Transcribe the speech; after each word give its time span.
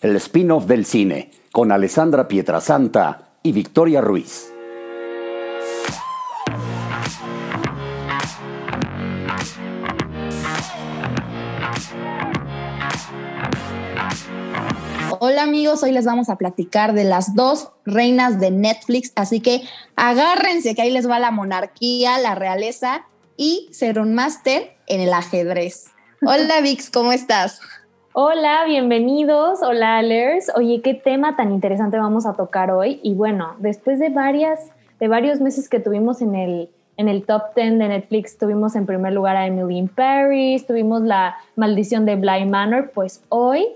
el 0.00 0.16
spin-off 0.16 0.64
del 0.64 0.86
cine, 0.86 1.30
con 1.52 1.72
Alessandra 1.72 2.26
Pietrasanta 2.26 3.32
y 3.42 3.52
Victoria 3.52 4.00
Ruiz. 4.00 4.50
Hola 15.18 15.42
amigos, 15.42 15.82
hoy 15.82 15.92
les 15.92 16.06
vamos 16.06 16.30
a 16.30 16.36
platicar 16.36 16.94
de 16.94 17.04
las 17.04 17.34
dos 17.34 17.72
reinas 17.84 18.40
de 18.40 18.50
Netflix, 18.50 19.12
así 19.16 19.40
que 19.40 19.62
agárrense 19.96 20.74
que 20.74 20.80
ahí 20.80 20.90
les 20.90 21.08
va 21.08 21.18
la 21.18 21.30
monarquía, 21.30 22.18
la 22.18 22.34
realeza 22.34 23.06
y 23.36 23.68
ser 23.70 23.98
un 23.98 24.14
máster 24.14 24.78
en 24.86 25.02
el 25.02 25.12
ajedrez. 25.12 25.88
Hola 26.22 26.60
Vix, 26.62 26.88
¿cómo 26.88 27.12
estás? 27.12 27.60
Hola, 28.12 28.64
bienvenidos. 28.66 29.62
Hola, 29.62 29.98
Alers. 29.98 30.50
Oye, 30.56 30.82
qué 30.82 30.94
tema 30.94 31.36
tan 31.36 31.52
interesante 31.52 31.98
vamos 31.98 32.26
a 32.26 32.34
tocar 32.34 32.70
hoy. 32.70 33.00
Y 33.02 33.14
bueno, 33.14 33.54
después 33.58 33.98
de 33.98 34.08
varias, 34.08 34.72
de 34.98 35.08
varios 35.08 35.40
meses 35.40 35.68
que 35.68 35.80
tuvimos 35.80 36.20
en 36.20 36.34
el, 36.34 36.70
en 36.96 37.08
el 37.08 37.24
top 37.24 37.54
10 37.54 37.78
de 37.78 37.88
Netflix, 37.88 38.36
tuvimos 38.36 38.74
en 38.74 38.86
primer 38.86 39.12
lugar 39.12 39.36
a 39.36 39.46
Emily 39.46 39.78
in 39.78 39.88
Paris, 39.88 40.66
tuvimos 40.66 41.02
la 41.02 41.36
maldición 41.56 42.04
de 42.04 42.16
Bly 42.16 42.46
Manor, 42.46 42.90
pues 42.92 43.22
hoy 43.28 43.66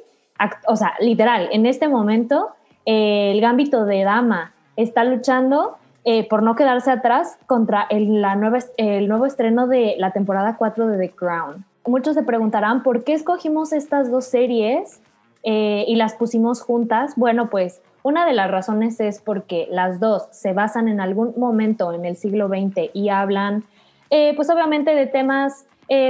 o 0.66 0.76
sea, 0.76 0.94
literal, 1.00 1.48
en 1.52 1.66
este 1.66 1.88
momento 1.88 2.50
el 2.84 3.40
gambito 3.40 3.84
de 3.86 4.02
dama 4.04 4.52
está 4.76 5.04
luchando 5.04 5.78
eh, 6.04 6.28
por 6.28 6.42
no 6.42 6.54
quedarse 6.54 6.90
atrás 6.90 7.38
contra 7.46 7.86
el, 7.88 8.20
la 8.20 8.34
nueva, 8.34 8.58
el 8.76 9.08
nuevo 9.08 9.26
estreno 9.26 9.66
de 9.66 9.94
la 9.98 10.10
temporada 10.10 10.56
4 10.58 10.88
de 10.88 10.98
The 10.98 11.14
Crown. 11.14 11.64
Muchos 11.86 12.14
se 12.14 12.22
preguntarán 12.22 12.82
por 12.82 13.04
qué 13.04 13.12
escogimos 13.12 13.72
estas 13.72 14.10
dos 14.10 14.24
series 14.24 15.00
eh, 15.42 15.84
y 15.86 15.96
las 15.96 16.14
pusimos 16.14 16.62
juntas. 16.62 17.14
Bueno, 17.16 17.50
pues 17.50 17.82
una 18.02 18.26
de 18.26 18.32
las 18.32 18.50
razones 18.50 19.00
es 19.00 19.20
porque 19.20 19.66
las 19.70 20.00
dos 20.00 20.28
se 20.30 20.52
basan 20.52 20.88
en 20.88 21.00
algún 21.00 21.34
momento 21.36 21.92
en 21.92 22.04
el 22.04 22.16
siglo 22.16 22.48
XX 22.48 22.90
y 22.92 23.08
hablan, 23.08 23.64
eh, 24.10 24.32
pues 24.36 24.50
obviamente 24.50 24.94
de 24.94 25.06
temas 25.06 25.66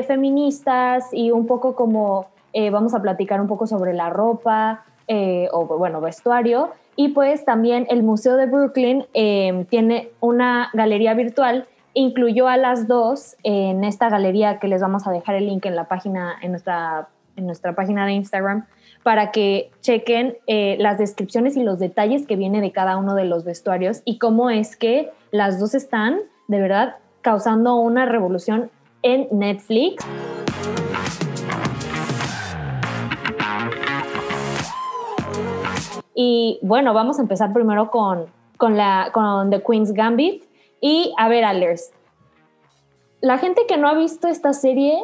feministas 0.07 1.13
y 1.13 1.33
un 1.33 1.49
poco 1.49 1.75
como 1.75 2.29
eh, 2.55 2.71
vamos 2.71 2.95
a 2.95 3.03
platicar 3.03 3.41
un 3.41 3.49
poco 3.49 3.67
sobre 3.67 3.93
la 3.93 4.11
ropa 4.11 4.85
eh, 5.09 5.49
o, 5.53 5.67
bueno, 5.67 6.01
vestuario. 6.01 6.71
Y 6.97 7.09
pues 7.09 7.45
también 7.45 7.87
el 7.91 8.05
Museo 8.05 8.37
de 8.37 8.47
Brooklyn 8.47 9.05
tiene 9.69 10.11
una 10.21 10.71
galería 10.73 11.15
virtual, 11.15 11.67
incluyó 11.95 12.49
a 12.49 12.57
las 12.57 12.87
dos 12.87 13.37
en 13.45 13.85
esta 13.85 14.09
galería 14.11 14.59
que 14.59 14.69
les 14.69 14.83
vamos 14.83 15.07
a 15.07 15.13
dejar 15.13 15.37
el 15.37 15.47
link 15.47 15.65
en 15.65 15.77
la 15.77 15.89
página, 15.89 16.37
en 16.43 16.51
nuestra, 16.51 17.09
en 17.37 17.47
nuestra 17.47 17.75
página 17.75 18.05
de 18.05 18.13
Instagram, 18.13 18.67
para 19.03 19.31
que 19.31 19.71
chequen 19.81 20.37
eh, 20.47 20.77
las 20.81 20.99
descripciones 20.99 21.57
y 21.57 21.63
los 21.63 21.79
detalles 21.79 22.27
que 22.27 22.37
viene 22.37 22.61
de 22.61 22.73
cada 22.73 22.97
uno 22.97 23.15
de 23.15 23.25
los 23.25 23.45
vestuarios 23.45 24.03
y 24.05 24.19
cómo 24.19 24.51
es 24.51 24.77
que 24.77 25.11
las 25.31 25.61
dos 25.61 25.75
están 25.75 26.19
de 26.49 26.61
verdad 26.61 26.97
causando 27.23 27.77
una 27.77 28.07
revolución 28.07 28.71
en 29.03 29.29
Netflix. 29.31 30.05
Y 36.15 36.59
bueno, 36.63 36.95
vamos 36.95 37.19
a 37.19 37.23
empezar 37.23 37.53
primero 37.53 37.91
con, 37.91 38.27
con, 38.57 38.77
la, 38.77 39.11
con 39.13 39.51
The 39.51 39.63
Queen's 39.63 39.93
Gambit. 39.93 40.45
Y 40.87 41.15
a 41.17 41.29
ver, 41.29 41.45
Alers, 41.45 41.93
la 43.23 43.39
gente 43.39 43.63
que 43.67 43.79
no 43.79 43.89
ha 43.89 43.95
visto 43.95 44.29
esta 44.29 44.53
serie, 44.53 45.03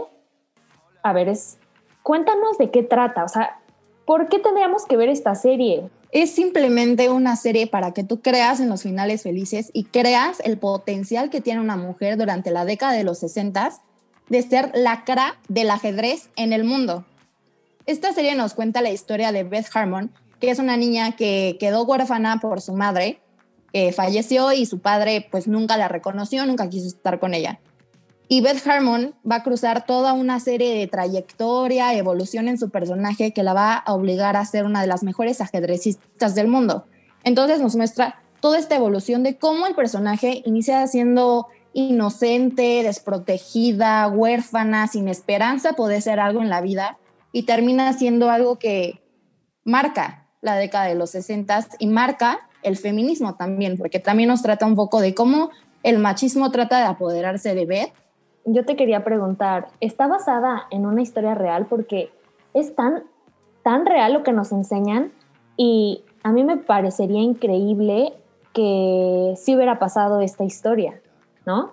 a 1.03 1.15
ver, 1.15 1.27
es, 1.27 1.57
cuéntanos 2.03 2.59
de 2.59 2.71
qué 2.71 2.83
trata. 2.83 3.25
O 3.25 3.29
sea, 3.29 3.59
¿por 4.05 4.29
qué 4.29 4.39
tendríamos 4.41 4.85
que 4.85 4.99
ver 4.99 5.09
esta 5.09 5.35
serie? 5.35 5.89
Es 6.13 6.33
simplemente 6.33 7.09
una 7.09 7.35
serie 7.35 7.67
para 7.67 7.95
que 7.95 8.05
tú 8.05 8.21
creas 8.21 8.61
en 8.61 8.69
los 8.69 8.83
finales 8.83 9.23
felices 9.23 9.71
y 9.73 9.85
creas 9.85 10.41
el 10.41 10.59
potencial 10.59 11.31
que 11.31 11.41
tiene 11.41 11.63
una 11.63 11.79
mujer 11.79 12.19
durante 12.19 12.51
la 12.51 12.67
década 12.67 12.93
de 12.93 13.05
los 13.05 13.19
60 13.21 13.71
de 14.29 14.43
ser 14.43 14.73
la 14.75 15.05
cara 15.05 15.39
del 15.49 15.71
ajedrez 15.71 16.29
en 16.37 16.53
el 16.53 16.65
mundo. 16.65 17.07
Esta 17.87 18.13
serie 18.13 18.35
nos 18.35 18.53
cuenta 18.53 18.83
la 18.83 18.91
historia 18.91 19.33
de 19.33 19.45
Beth 19.45 19.71
Harmon, 19.73 20.13
que 20.41 20.51
es 20.51 20.59
una 20.59 20.77
niña 20.77 21.17
que 21.17 21.57
quedó 21.59 21.85
huérfana 21.85 22.39
por 22.39 22.61
su 22.61 22.75
madre, 22.75 23.19
que 23.73 23.93
falleció 23.93 24.53
y 24.53 24.67
su 24.67 24.81
padre 24.81 25.29
pues 25.31 25.49
nunca 25.49 25.77
la 25.77 25.89
reconoció, 25.89 26.45
nunca 26.47 26.69
quiso 26.69 26.87
estar 26.87 27.19
con 27.19 27.35
ella. 27.35 27.61
Y 28.29 28.43
Beth 28.43 28.65
Harmon 28.65 29.15
va 29.29 29.37
a 29.37 29.43
cruzar 29.43 29.87
toda 29.87 30.13
una 30.13 30.39
serie 30.39 30.79
de 30.79 30.87
trayectoria, 30.87 31.95
evolución 31.95 32.47
en 32.47 32.59
su 32.59 32.71
personaje 32.71 33.33
que 33.33 33.43
la 33.43 33.55
va 33.55 33.75
a 33.75 33.93
obligar 33.93 34.37
a 34.37 34.45
ser 34.45 34.65
una 34.65 34.81
de 34.81 34.87
las 34.87 35.03
mejores 35.03 35.41
ajedrecistas 35.41 36.37
del 36.37 36.47
mundo. 36.47 36.85
Entonces 37.25 37.61
nos 37.61 37.75
muestra 37.75 38.23
toda 38.39 38.59
esta 38.59 38.77
evolución 38.77 39.23
de 39.23 39.37
cómo 39.37 39.67
el 39.67 39.75
personaje 39.75 40.43
inicia 40.47 40.87
siendo 40.87 41.49
inocente, 41.73 42.83
desprotegida, 42.83 44.09
huérfana, 44.09 44.87
sin 44.87 45.09
esperanza 45.09 45.75
poder 45.75 46.03
ser 46.03 46.21
algo 46.21 46.41
en 46.41 46.51
la 46.51 46.61
vida 46.61 46.99
y 47.33 47.45
termina 47.45 47.93
siendo 47.93 48.31
algo 48.31 48.59
que 48.59 49.03
marca 49.65 50.29
la 50.41 50.57
década 50.57 50.87
de 50.87 50.95
los 50.95 51.11
60 51.11 51.67
y 51.79 51.87
marca 51.87 52.49
el 52.63 52.77
feminismo 52.77 53.35
también, 53.35 53.77
porque 53.77 53.99
también 53.99 54.29
nos 54.29 54.43
trata 54.43 54.67
un 54.67 54.75
poco 54.75 55.01
de 55.01 55.15
cómo 55.15 55.51
el 55.83 55.99
machismo 55.99 56.51
trata 56.51 56.79
de 56.79 56.87
apoderarse 56.87 57.55
de 57.55 57.67
Beth. 57.67 57.93
Yo 58.45 58.65
te 58.65 58.77
quería 58.77 59.05
preguntar, 59.05 59.69
¿está 59.81 60.07
basada 60.07 60.67
en 60.71 60.87
una 60.87 61.03
historia 61.03 61.35
real? 61.35 61.67
Porque 61.67 62.11
es 62.55 62.75
tan, 62.75 63.05
tan 63.63 63.87
real 63.87 64.13
lo 64.13 64.23
que 64.23 64.33
nos 64.33 64.53
enseñan 64.53 65.13
y 65.57 66.05
a 66.23 66.33
mí 66.33 66.45
me 66.45 66.57
parecería 66.57 67.21
increíble 67.21 68.15
que 68.53 69.35
sí 69.37 69.55
hubiera 69.55 69.79
pasado 69.79 70.21
esta 70.21 70.45
historia, 70.45 71.01
¿no? 71.47 71.73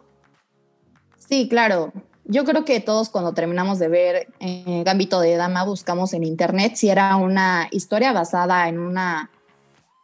Sí, 1.17 1.49
claro 1.49 1.91
yo 2.27 2.43
creo 2.43 2.65
que 2.65 2.79
todos 2.79 3.09
cuando 3.09 3.33
terminamos 3.33 3.79
de 3.79 3.87
ver 3.87 4.27
eh, 4.39 4.83
Gambito 4.85 5.19
de 5.19 5.35
Dama 5.37 5.63
buscamos 5.63 6.13
en 6.13 6.23
internet 6.23 6.73
si 6.75 6.89
era 6.89 7.15
una 7.15 7.67
historia 7.71 8.11
basada 8.11 8.67
en 8.67 8.79
una 8.79 9.31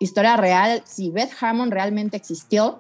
historia 0.04 0.38
real, 0.38 0.84
si 0.86 1.10
Beth 1.10 1.32
Harmon 1.40 1.72
realmente 1.72 2.18
existió, 2.18 2.80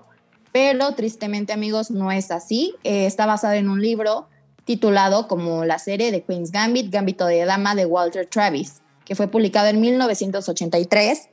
pero 0.52 0.94
tristemente 0.94 1.54
amigos 1.54 1.92
no 1.92 2.12
es 2.12 2.32
así. 2.32 2.76
Eh, 2.84 3.06
está 3.06 3.26
basada 3.26 3.56
en 3.58 3.70
un 3.70 3.82
libro 3.82 4.28
titulado 4.66 5.28
como 5.28 5.66
la 5.66 5.80
serie 5.80 6.12
de 6.12 6.24
Queen's 6.24 6.52
Gambit, 6.52 6.92
Gambito 6.92 7.26
de 7.26 7.44
Dama 7.46 7.76
de 7.76 7.86
Walter 7.86 8.26
Travis, 8.28 8.82
que 9.06 9.16
fue 9.16 9.28
publicado 9.28 9.68
en 9.68 9.82
1983 9.82 11.30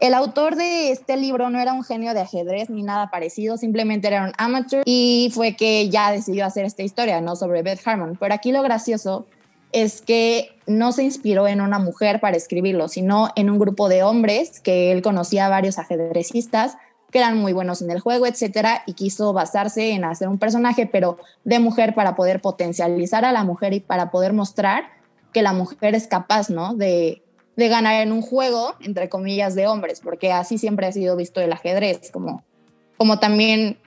el 0.00 0.12
autor 0.12 0.56
de 0.56 0.90
este 0.90 1.16
libro 1.16 1.50
no 1.50 1.60
era 1.60 1.72
un 1.72 1.84
genio 1.84 2.14
de 2.14 2.20
ajedrez 2.20 2.68
ni 2.68 2.82
nada 2.82 3.10
parecido, 3.10 3.56
simplemente 3.56 4.08
era 4.08 4.24
un 4.24 4.32
amateur 4.38 4.82
y 4.84 5.30
fue 5.32 5.54
que 5.54 5.88
ya 5.88 6.10
decidió 6.10 6.44
hacer 6.44 6.64
esta 6.64 6.82
historia, 6.82 7.20
¿no? 7.20 7.36
Sobre 7.36 7.62
Beth 7.62 7.80
Harmon. 7.84 8.16
Pero 8.18 8.34
aquí 8.34 8.50
lo 8.50 8.62
gracioso 8.62 9.26
es 9.74 10.00
que 10.00 10.56
no 10.66 10.92
se 10.92 11.02
inspiró 11.02 11.48
en 11.48 11.60
una 11.60 11.80
mujer 11.80 12.20
para 12.20 12.36
escribirlo, 12.36 12.88
sino 12.88 13.30
en 13.34 13.50
un 13.50 13.58
grupo 13.58 13.88
de 13.88 14.04
hombres 14.04 14.60
que 14.60 14.92
él 14.92 15.02
conocía 15.02 15.46
a 15.46 15.50
varios 15.50 15.78
ajedrecistas 15.78 16.76
que 17.10 17.18
eran 17.18 17.38
muy 17.38 17.52
buenos 17.52 17.82
en 17.82 17.90
el 17.90 18.00
juego, 18.00 18.26
etcétera, 18.26 18.82
y 18.86 18.94
quiso 18.94 19.32
basarse 19.32 19.90
en 19.90 20.04
hacer 20.04 20.28
un 20.28 20.38
personaje, 20.38 20.86
pero 20.86 21.18
de 21.44 21.58
mujer 21.58 21.94
para 21.94 22.16
poder 22.16 22.40
potencializar 22.40 23.24
a 23.24 23.32
la 23.32 23.44
mujer 23.44 23.72
y 23.72 23.80
para 23.80 24.10
poder 24.10 24.32
mostrar 24.32 24.84
que 25.32 25.42
la 25.42 25.52
mujer 25.52 25.94
es 25.94 26.08
capaz, 26.08 26.50
¿no? 26.50 26.74
De, 26.74 27.22
de 27.56 27.68
ganar 27.68 28.00
en 28.02 28.10
un 28.10 28.22
juego, 28.22 28.74
entre 28.80 29.08
comillas, 29.08 29.54
de 29.54 29.66
hombres, 29.66 30.00
porque 30.00 30.32
así 30.32 30.58
siempre 30.58 30.86
ha 30.86 30.92
sido 30.92 31.16
visto 31.16 31.40
el 31.40 31.52
ajedrez, 31.52 32.10
como, 32.10 32.42
como 32.96 33.18
también, 33.18 33.78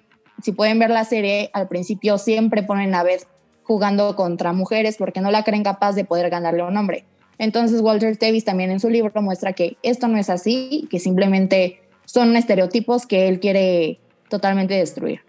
si 0.41 0.51
pueden 0.51 0.79
ver 0.79 0.89
la 0.89 1.03
serie, 1.03 1.49
al 1.53 1.67
principio 1.67 2.17
siempre 2.17 2.63
ponen 2.63 2.95
a 2.95 3.03
Beth 3.03 3.27
jugando 3.67 4.15
contra 4.15 4.53
mujeres 4.53 4.95
porque 4.97 5.19
no 5.19 5.29
la 5.29 5.43
creen 5.43 5.63
capaz 5.63 5.93
de 5.93 6.05
poder 6.05 6.29
ganarle 6.29 6.61
a 6.61 6.65
un 6.65 6.77
hombre. 6.77 7.03
Entonces 7.37 7.81
Walter 7.81 8.17
Davis 8.17 8.45
también 8.45 8.71
en 8.71 8.79
su 8.79 8.89
libro 8.89 9.21
muestra 9.21 9.53
que 9.53 9.77
esto 9.83 10.07
no 10.07 10.17
es 10.17 10.29
así, 10.29 10.87
que 10.89 10.99
simplemente 10.99 11.81
son 12.05 12.35
estereotipos 12.35 13.05
que 13.05 13.27
él 13.27 13.39
quiere 13.39 13.99
totalmente 14.29 14.73
destruir. 14.73 15.19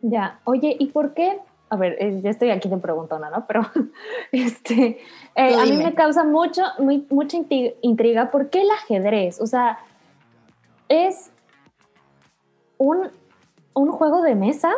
Ya, 0.00 0.40
oye, 0.44 0.76
¿y 0.78 0.86
por 0.86 1.12
qué 1.12 1.38
a 1.72 1.76
ver, 1.76 1.96
eh, 2.00 2.20
ya 2.22 2.28
estoy 2.28 2.50
aquí 2.50 2.68
te 2.68 2.76
preguntando, 2.76 3.30
¿no? 3.30 3.46
Pero 3.46 3.62
este, 4.32 4.98
eh, 5.34 5.54
a 5.54 5.64
mí 5.64 5.78
me 5.78 5.94
causa 5.94 6.22
mucho, 6.22 6.60
mucha 7.08 7.38
intriga, 7.80 8.30
¿por 8.30 8.50
qué 8.50 8.60
el 8.60 8.70
ajedrez? 8.70 9.40
O 9.40 9.46
sea, 9.46 9.78
es 10.90 11.30
un, 12.76 13.10
un 13.72 13.90
juego 13.90 14.20
de 14.20 14.34
mesa, 14.34 14.70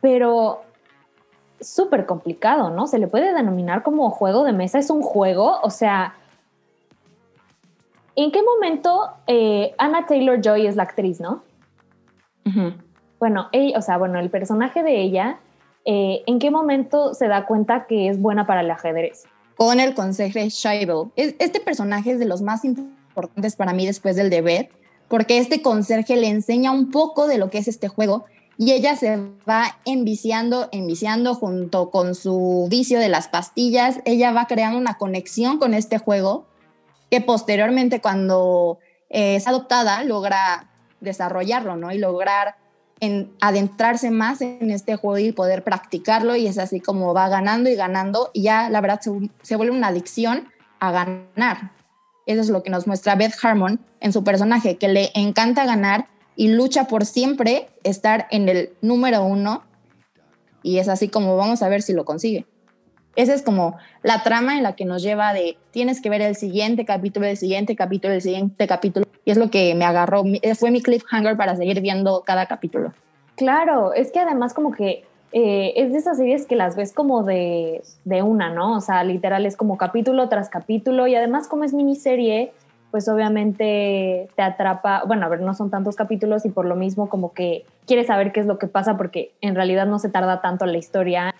pero 0.00 0.62
súper 1.60 2.06
complicado, 2.06 2.70
¿no? 2.70 2.86
Se 2.86 2.98
le 2.98 3.06
puede 3.06 3.32
denominar 3.34 3.82
como 3.82 4.10
juego 4.10 4.44
de 4.44 4.52
mesa, 4.52 4.78
es 4.78 4.90
un 4.90 5.02
juego, 5.02 5.58
o 5.62 5.70
sea, 5.70 6.14
¿en 8.16 8.30
qué 8.30 8.42
momento 8.42 9.10
eh, 9.26 9.74
Anna 9.78 10.06
Taylor 10.06 10.40
Joy 10.40 10.66
es 10.66 10.76
la 10.76 10.84
actriz, 10.84 11.20
no? 11.20 11.42
Bueno, 13.18 13.48
ella, 13.52 13.78
o 13.78 13.82
sea, 13.82 13.98
bueno, 13.98 14.18
el 14.18 14.30
personaje 14.30 14.82
de 14.82 15.02
ella 15.02 15.38
eh, 15.84 16.22
¿en 16.26 16.38
qué 16.38 16.50
momento 16.50 17.14
se 17.14 17.28
da 17.28 17.46
cuenta 17.46 17.86
que 17.86 18.08
es 18.08 18.20
buena 18.20 18.46
para 18.46 18.62
el 18.62 18.70
ajedrez? 18.70 19.24
Con 19.56 19.80
el 19.80 19.94
consejo 19.94 20.38
Scheibel. 20.48 21.10
Este 21.16 21.60
personaje 21.60 22.12
es 22.12 22.18
de 22.18 22.24
los 22.24 22.42
más 22.42 22.64
importantes 22.64 22.98
importantes 23.18 23.56
para 23.56 23.72
mí 23.72 23.84
después 23.84 24.16
del 24.16 24.30
deber, 24.30 24.70
porque 25.08 25.38
este 25.38 25.60
conserje 25.60 26.16
le 26.16 26.28
enseña 26.28 26.70
un 26.70 26.90
poco 26.90 27.26
de 27.26 27.38
lo 27.38 27.50
que 27.50 27.58
es 27.58 27.68
este 27.68 27.88
juego 27.88 28.24
y 28.60 28.72
ella 28.72 28.96
se 28.96 29.16
va 29.48 29.78
enviciando, 29.84 30.68
enviciando 30.72 31.36
junto 31.36 31.90
con 31.90 32.16
su 32.16 32.66
vicio 32.68 32.98
de 32.98 33.08
las 33.08 33.28
pastillas, 33.28 34.00
ella 34.04 34.32
va 34.32 34.46
creando 34.48 34.76
una 34.78 34.98
conexión 34.98 35.58
con 35.58 35.74
este 35.74 35.98
juego 35.98 36.44
que 37.08 37.20
posteriormente 37.20 38.00
cuando 38.00 38.80
eh, 39.10 39.36
es 39.36 39.46
adoptada 39.46 40.02
logra 40.02 40.68
desarrollarlo, 41.00 41.76
¿no? 41.76 41.92
Y 41.92 41.98
lograr 41.98 42.56
en 42.98 43.32
adentrarse 43.40 44.10
más 44.10 44.40
en 44.40 44.72
este 44.72 44.96
juego 44.96 45.18
y 45.18 45.30
poder 45.30 45.62
practicarlo 45.62 46.34
y 46.34 46.48
es 46.48 46.58
así 46.58 46.80
como 46.80 47.14
va 47.14 47.28
ganando 47.28 47.70
y 47.70 47.76
ganando 47.76 48.30
y 48.32 48.42
ya 48.42 48.70
la 48.70 48.80
verdad 48.80 49.00
se, 49.00 49.56
vuelve 49.56 49.76
una 49.76 49.88
adicción 49.88 50.48
a 50.80 50.90
ganar. 50.90 51.70
Eso 52.26 52.40
es 52.40 52.48
lo 52.48 52.64
que 52.64 52.70
nos 52.70 52.88
muestra 52.88 53.14
Beth 53.14 53.34
Harmon 53.40 53.78
en 54.00 54.12
su 54.12 54.24
personaje, 54.24 54.78
que 54.78 54.88
le 54.88 55.12
encanta 55.14 55.64
ganar 55.64 56.08
y 56.38 56.52
lucha 56.52 56.84
por 56.84 57.04
siempre 57.04 57.66
estar 57.82 58.28
en 58.30 58.48
el 58.48 58.70
número 58.80 59.24
uno 59.24 59.64
y 60.62 60.78
es 60.78 60.88
así 60.88 61.08
como 61.08 61.36
vamos 61.36 61.64
a 61.64 61.68
ver 61.68 61.82
si 61.82 61.92
lo 61.92 62.04
consigue. 62.04 62.46
Esa 63.16 63.34
es 63.34 63.42
como 63.42 63.76
la 64.04 64.22
trama 64.22 64.56
en 64.56 64.62
la 64.62 64.76
que 64.76 64.84
nos 64.84 65.02
lleva 65.02 65.32
de 65.32 65.58
tienes 65.72 66.00
que 66.00 66.08
ver 66.08 66.22
el 66.22 66.36
siguiente 66.36 66.84
capítulo, 66.84 67.26
el 67.26 67.36
siguiente 67.36 67.74
capítulo, 67.74 68.14
el 68.14 68.22
siguiente 68.22 68.68
capítulo. 68.68 69.04
Y 69.24 69.32
es 69.32 69.36
lo 69.36 69.50
que 69.50 69.74
me 69.74 69.84
agarró, 69.84 70.22
fue 70.56 70.70
mi 70.70 70.80
cliffhanger 70.80 71.36
para 71.36 71.56
seguir 71.56 71.80
viendo 71.80 72.22
cada 72.24 72.46
capítulo. 72.46 72.92
Claro, 73.34 73.92
es 73.92 74.12
que 74.12 74.20
además 74.20 74.54
como 74.54 74.70
que 74.70 75.04
eh, 75.32 75.72
es 75.74 75.90
de 75.90 75.98
esas 75.98 76.18
series 76.18 76.46
que 76.46 76.54
las 76.54 76.76
ves 76.76 76.92
como 76.92 77.24
de, 77.24 77.82
de 78.04 78.22
una, 78.22 78.48
¿no? 78.48 78.76
O 78.76 78.80
sea, 78.80 79.02
literal 79.02 79.44
es 79.44 79.56
como 79.56 79.76
capítulo 79.76 80.28
tras 80.28 80.50
capítulo 80.50 81.08
y 81.08 81.16
además 81.16 81.48
como 81.48 81.64
es 81.64 81.74
miniserie, 81.74 82.52
pues 82.90 83.08
obviamente 83.08 84.28
te 84.34 84.42
atrapa, 84.42 85.02
bueno, 85.06 85.26
a 85.26 85.28
ver, 85.28 85.40
no 85.40 85.54
son 85.54 85.70
tantos 85.70 85.96
capítulos 85.96 86.46
y 86.46 86.50
por 86.50 86.64
lo 86.64 86.76
mismo 86.76 87.08
como 87.08 87.32
que 87.32 87.64
quieres 87.86 88.06
saber 88.06 88.32
qué 88.32 88.40
es 88.40 88.46
lo 88.46 88.58
que 88.58 88.66
pasa 88.66 88.96
porque 88.96 89.32
en 89.40 89.54
realidad 89.54 89.86
no 89.86 89.98
se 89.98 90.08
tarda 90.08 90.40
tanto 90.40 90.64
la 90.66 90.78
historia 90.78 91.34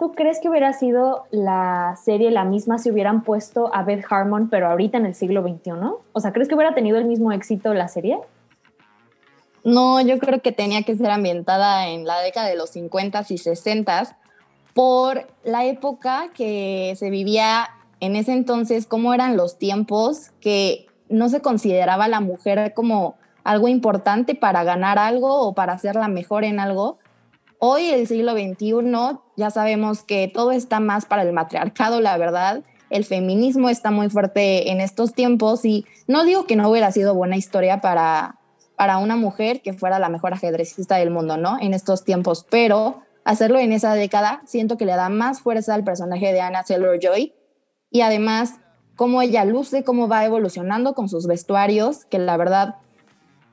¿Tú 0.00 0.12
crees 0.12 0.40
que 0.40 0.48
hubiera 0.48 0.72
sido 0.72 1.26
la 1.30 1.94
serie 2.02 2.30
la 2.30 2.44
misma 2.46 2.78
si 2.78 2.90
hubieran 2.90 3.22
puesto 3.22 3.70
a 3.74 3.82
Beth 3.82 4.06
Harmon, 4.08 4.48
pero 4.48 4.66
ahorita 4.66 4.96
en 4.96 5.04
el 5.04 5.14
siglo 5.14 5.42
XXI? 5.42 5.72
O 6.14 6.20
sea, 6.20 6.32
¿crees 6.32 6.48
que 6.48 6.54
hubiera 6.54 6.74
tenido 6.74 6.96
el 6.96 7.04
mismo 7.04 7.32
éxito 7.32 7.74
la 7.74 7.86
serie? 7.86 8.18
No, 9.62 10.00
yo 10.00 10.18
creo 10.18 10.40
que 10.40 10.52
tenía 10.52 10.84
que 10.84 10.96
ser 10.96 11.10
ambientada 11.10 11.88
en 11.88 12.06
la 12.06 12.18
década 12.22 12.48
de 12.48 12.56
los 12.56 12.74
50s 12.74 13.30
y 13.30 13.34
60s 13.34 14.16
por 14.72 15.26
la 15.44 15.66
época 15.66 16.30
que 16.34 16.94
se 16.96 17.10
vivía 17.10 17.68
en 18.00 18.16
ese 18.16 18.32
entonces, 18.32 18.86
cómo 18.86 19.14
eran 19.14 19.36
los 19.36 19.58
tiempos, 19.58 20.30
que 20.40 20.86
no 21.08 21.28
se 21.28 21.40
consideraba 21.40 22.08
la 22.08 22.20
mujer 22.20 22.72
como 22.74 23.16
algo 23.44 23.68
importante 23.68 24.34
para 24.34 24.64
ganar 24.64 24.98
algo 24.98 25.40
o 25.40 25.54
para 25.54 25.78
ser 25.78 25.94
la 25.96 26.08
mejor 26.08 26.44
en 26.44 26.60
algo, 26.60 26.98
Hoy, 27.62 27.90
el 27.90 28.06
siglo 28.06 28.32
XXI, 28.32 29.18
ya 29.36 29.50
sabemos 29.50 30.02
que 30.02 30.28
todo 30.32 30.50
está 30.50 30.80
más 30.80 31.04
para 31.04 31.24
el 31.24 31.34
matriarcado, 31.34 32.00
la 32.00 32.16
verdad. 32.16 32.62
El 32.88 33.04
feminismo 33.04 33.68
está 33.68 33.90
muy 33.90 34.08
fuerte 34.08 34.70
en 34.70 34.80
estos 34.80 35.12
tiempos 35.12 35.66
y 35.66 35.84
no 36.06 36.24
digo 36.24 36.46
que 36.46 36.56
no 36.56 36.70
hubiera 36.70 36.90
sido 36.90 37.14
buena 37.14 37.36
historia 37.36 37.82
para, 37.82 38.36
para 38.76 38.96
una 38.96 39.16
mujer 39.16 39.60
que 39.60 39.74
fuera 39.74 39.98
la 39.98 40.08
mejor 40.08 40.32
ajedrecista 40.32 40.96
del 40.96 41.10
mundo, 41.10 41.36
¿no? 41.36 41.58
En 41.60 41.74
estos 41.74 42.02
tiempos, 42.02 42.46
pero 42.48 43.02
hacerlo 43.24 43.58
en 43.58 43.72
esa 43.72 43.92
década 43.92 44.40
siento 44.46 44.78
que 44.78 44.86
le 44.86 44.92
da 44.92 45.10
más 45.10 45.42
fuerza 45.42 45.74
al 45.74 45.84
personaje 45.84 46.32
de 46.32 46.40
Anna 46.40 46.64
Taylor-Joy 46.64 47.34
y 47.90 48.02
además 48.02 48.60
cómo 48.96 49.22
ella 49.22 49.44
luce, 49.44 49.84
cómo 49.84 50.08
va 50.08 50.24
evolucionando 50.24 50.94
con 50.94 51.08
sus 51.08 51.26
vestuarios, 51.26 52.04
que 52.04 52.18
la 52.18 52.36
verdad, 52.36 52.76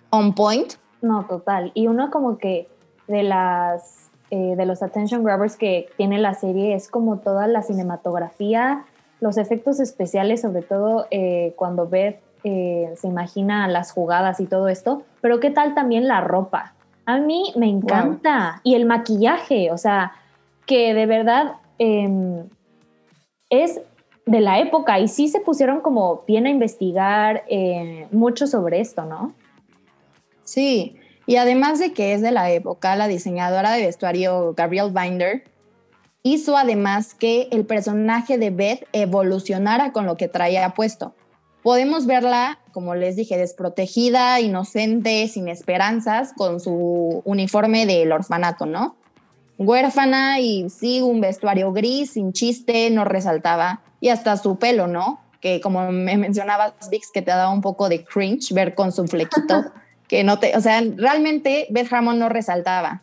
on 0.09 0.35
point. 0.35 0.73
No, 1.01 1.25
total. 1.25 1.71
Y 1.73 1.87
uno 1.87 2.11
como 2.11 2.37
que 2.37 2.67
de 3.07 3.23
las 3.23 4.07
eh, 4.29 4.55
de 4.57 4.65
los 4.65 4.83
attention 4.83 5.23
grabbers 5.23 5.55
que 5.55 5.87
tiene 5.95 6.19
la 6.19 6.33
serie 6.33 6.75
es 6.75 6.89
como 6.89 7.19
toda 7.19 7.47
la 7.47 7.61
cinematografía, 7.61 8.83
los 9.21 9.37
efectos 9.37 9.79
especiales, 9.79 10.41
sobre 10.41 10.63
todo 10.63 11.07
eh, 11.11 11.53
cuando 11.55 11.87
Beth 11.87 12.19
eh, 12.43 12.93
se 12.97 13.07
imagina 13.07 13.69
las 13.69 13.93
jugadas 13.93 14.41
y 14.41 14.45
todo 14.45 14.67
esto, 14.67 15.03
pero 15.21 15.39
qué 15.39 15.49
tal 15.49 15.73
también 15.75 16.09
la 16.09 16.19
ropa. 16.19 16.73
A 17.05 17.19
mí 17.19 17.53
me 17.55 17.69
encanta 17.69 18.59
y 18.63 18.75
el 18.75 18.85
maquillaje, 18.85 19.71
o 19.71 19.77
sea, 19.77 20.11
que 20.65 20.93
de 20.93 21.05
verdad 21.05 21.53
em, 21.79 22.49
es 23.49 23.79
de 24.27 24.39
la 24.41 24.59
época 24.59 24.99
y 24.99 25.07
sí 25.07 25.27
se 25.27 25.39
pusieron 25.39 25.81
como 25.81 26.23
bien 26.27 26.45
a 26.45 26.51
investigar 26.51 27.43
mucho 28.11 28.45
sobre 28.45 28.79
esto, 28.81 29.05
¿no? 29.05 29.33
Sí, 30.43 30.97
y 31.25 31.37
además 31.37 31.79
de 31.79 31.93
que 31.93 32.13
es 32.13 32.21
de 32.21 32.31
la 32.31 32.51
época, 32.51 32.95
la 32.95 33.07
diseñadora 33.07 33.71
de 33.71 33.85
vestuario 33.85 34.53
Gabrielle 34.53 34.93
Binder 34.93 35.43
hizo 36.23 36.55
además 36.57 37.13
que 37.13 37.47
el 37.51 37.65
personaje 37.65 38.37
de 38.37 38.49
Beth 38.49 38.87
evolucionara 38.93 39.91
con 39.91 40.05
lo 40.05 40.17
que 40.17 40.27
traía 40.27 40.73
puesto. 40.73 41.15
Podemos 41.63 42.05
verla, 42.05 42.59
como 42.71 42.95
les 42.95 43.15
dije, 43.15 43.37
desprotegida, 43.37 44.39
inocente, 44.39 45.27
sin 45.27 45.47
esperanzas, 45.49 46.33
con 46.33 46.59
su 46.59 47.21
uniforme 47.25 47.85
del 47.85 48.11
orfanato, 48.11 48.65
¿no? 48.65 48.95
Huérfana 49.57 50.39
y 50.39 50.69
sí, 50.69 51.01
un 51.01 51.21
vestuario 51.21 51.71
gris, 51.73 52.11
sin 52.11 52.33
chiste, 52.33 52.89
no 52.89 53.05
resaltaba. 53.05 53.81
Y 53.99 54.09
hasta 54.09 54.37
su 54.37 54.57
pelo, 54.57 54.87
¿no? 54.87 55.19
Que 55.41 55.61
como 55.61 55.91
me 55.91 56.17
mencionabas, 56.17 56.73
Vix, 56.91 57.11
que 57.11 57.21
te 57.21 57.31
daba 57.31 57.49
un 57.49 57.61
poco 57.61 57.89
de 57.89 58.03
cringe 58.03 58.53
ver 58.53 58.75
con 58.75 58.91
su 58.91 59.07
flequito. 59.07 59.65
que 60.07 60.23
no 60.23 60.39
te, 60.39 60.55
o 60.55 60.61
sea, 60.61 60.81
realmente 60.95 61.67
Beth 61.69 61.91
Harmon 61.91 62.17
no 62.17 62.29
resaltaba 62.29 63.01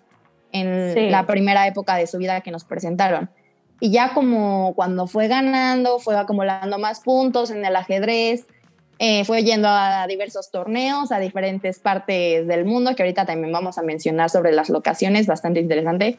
en 0.52 1.10
la 1.10 1.26
primera 1.26 1.66
época 1.66 1.96
de 1.96 2.06
su 2.06 2.18
vida 2.18 2.40
que 2.40 2.50
nos 2.50 2.64
presentaron. 2.64 3.28
Y 3.80 3.90
ya 3.90 4.14
como 4.14 4.72
cuando 4.74 5.06
fue 5.06 5.26
ganando, 5.26 5.98
fue 5.98 6.16
acumulando 6.16 6.78
más 6.78 7.00
puntos 7.00 7.50
en 7.50 7.64
el 7.64 7.74
ajedrez, 7.74 8.46
eh, 9.00 9.24
fue 9.24 9.42
yendo 9.42 9.68
a 9.68 10.06
diversos 10.06 10.50
torneos, 10.52 11.10
a 11.10 11.18
diferentes 11.18 11.80
partes 11.80 12.46
del 12.46 12.64
mundo, 12.64 12.94
que 12.94 13.02
ahorita 13.02 13.26
también 13.26 13.52
vamos 13.52 13.76
a 13.78 13.82
mencionar 13.82 14.30
sobre 14.30 14.52
las 14.52 14.70
locaciones, 14.70 15.26
bastante 15.26 15.58
interesante. 15.58 16.18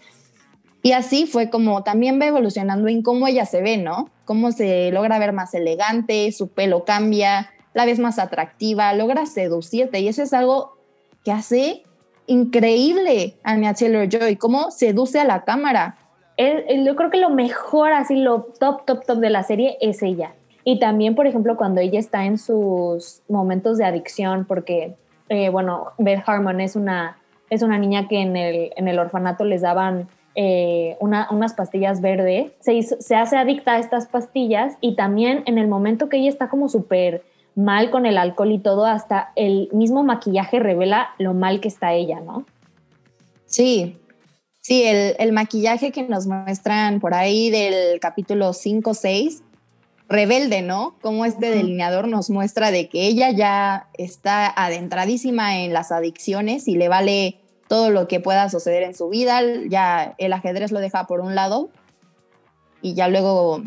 Y 0.85 0.91
así 0.91 1.25
fue 1.25 1.49
como 1.49 1.81
también 1.81 2.21
va 2.21 2.27
evolucionando 2.27 2.87
en 2.87 3.01
cómo 3.01 3.25
ella 3.25 3.47
se 3.47 3.59
ve, 3.59 3.77
¿no? 3.77 4.11
Cómo 4.23 4.51
se 4.51 4.91
logra 4.91 5.17
ver 5.17 5.33
más 5.33 5.55
elegante, 5.55 6.31
su 6.31 6.49
pelo 6.49 6.85
cambia, 6.85 7.49
la 7.73 7.85
ves 7.85 7.97
más 7.97 8.19
atractiva, 8.19 8.93
logra 8.93 9.25
seducirte 9.25 9.99
y 10.01 10.09
eso 10.09 10.21
es 10.21 10.31
algo 10.31 10.77
que 11.23 11.31
hace 11.31 11.81
increíble 12.27 13.33
Anya 13.41 13.73
Taylor-Joy, 13.73 14.35
cómo 14.35 14.69
seduce 14.69 15.19
a 15.19 15.23
la 15.25 15.43
cámara. 15.43 15.97
yo 16.37 16.95
creo 16.95 17.09
que 17.09 17.17
lo 17.17 17.31
mejor, 17.31 17.91
así 17.91 18.17
lo 18.17 18.43
top, 18.43 18.85
top, 18.85 19.07
top 19.07 19.17
de 19.17 19.31
la 19.31 19.41
serie 19.41 19.79
es 19.81 20.03
ella. 20.03 20.35
Y 20.63 20.77
también, 20.77 21.15
por 21.15 21.25
ejemplo, 21.25 21.57
cuando 21.57 21.81
ella 21.81 21.97
está 21.97 22.25
en 22.25 22.37
sus 22.37 23.23
momentos 23.27 23.79
de 23.79 23.85
adicción, 23.85 24.45
porque, 24.45 24.93
eh, 25.29 25.49
bueno, 25.49 25.87
Beth 25.97 26.21
Harmon 26.27 26.61
es 26.61 26.75
una, 26.75 27.17
es 27.49 27.63
una 27.63 27.79
niña 27.79 28.07
que 28.07 28.21
en 28.21 28.37
el, 28.37 28.71
en 28.75 28.87
el 28.87 28.99
orfanato 28.99 29.45
les 29.45 29.63
daban 29.63 30.09
eh, 30.35 30.97
unas 30.99 31.53
pastillas 31.53 32.01
verdes, 32.01 32.51
se, 32.59 32.81
se 32.81 33.15
hace 33.15 33.37
adicta 33.37 33.73
a 33.73 33.79
estas 33.79 34.07
pastillas 34.07 34.75
y 34.81 34.95
también 34.95 35.43
en 35.45 35.57
el 35.57 35.67
momento 35.67 36.09
que 36.09 36.17
ella 36.17 36.29
está 36.29 36.49
como 36.49 36.67
súper 36.67 37.23
mal 37.55 37.89
con 37.89 38.05
el 38.05 38.17
alcohol 38.17 38.51
y 38.51 38.59
todo, 38.59 38.85
hasta 38.85 39.31
el 39.35 39.69
mismo 39.71 40.03
maquillaje 40.03 40.59
revela 40.59 41.09
lo 41.17 41.33
mal 41.33 41.61
que 41.61 41.69
está 41.69 41.93
ella, 41.93 42.19
¿no? 42.19 42.45
Sí, 43.45 43.97
sí, 44.59 44.83
el, 44.85 45.31
maquillaje 45.31 45.91
que 45.91 46.03
nos 46.03 46.27
muestran 46.27 46.99
por 46.99 47.13
ahí 47.13 47.49
del 47.49 47.99
capítulo 48.01 48.49
5-6, 48.49 49.41
rebelde, 50.09 50.61
¿no? 50.61 50.95
Como 51.01 51.25
este 51.25 51.49
delineador 51.49 52.07
nos 52.07 52.29
muestra 52.29 52.71
de 52.71 52.89
que 52.89 53.07
ella 53.07 53.31
ya 53.31 53.87
está 53.97 54.51
adentradísima 54.55 55.59
en 55.59 55.71
las 55.71 55.91
adicciones 55.91 56.67
y 56.67 56.75
le 56.75 56.89
vale 56.89 57.39
todo 57.67 57.89
lo 57.89 58.07
que 58.07 58.19
pueda 58.19 58.49
suceder 58.49 58.83
en 58.83 58.93
su 58.93 59.09
vida, 59.09 59.41
ya 59.67 60.15
el 60.17 60.33
ajedrez 60.33 60.71
lo 60.71 60.79
deja 60.79 61.07
por 61.07 61.19
un 61.19 61.35
lado 61.35 61.69
y 62.81 62.93
ya 62.93 63.07
luego 63.07 63.63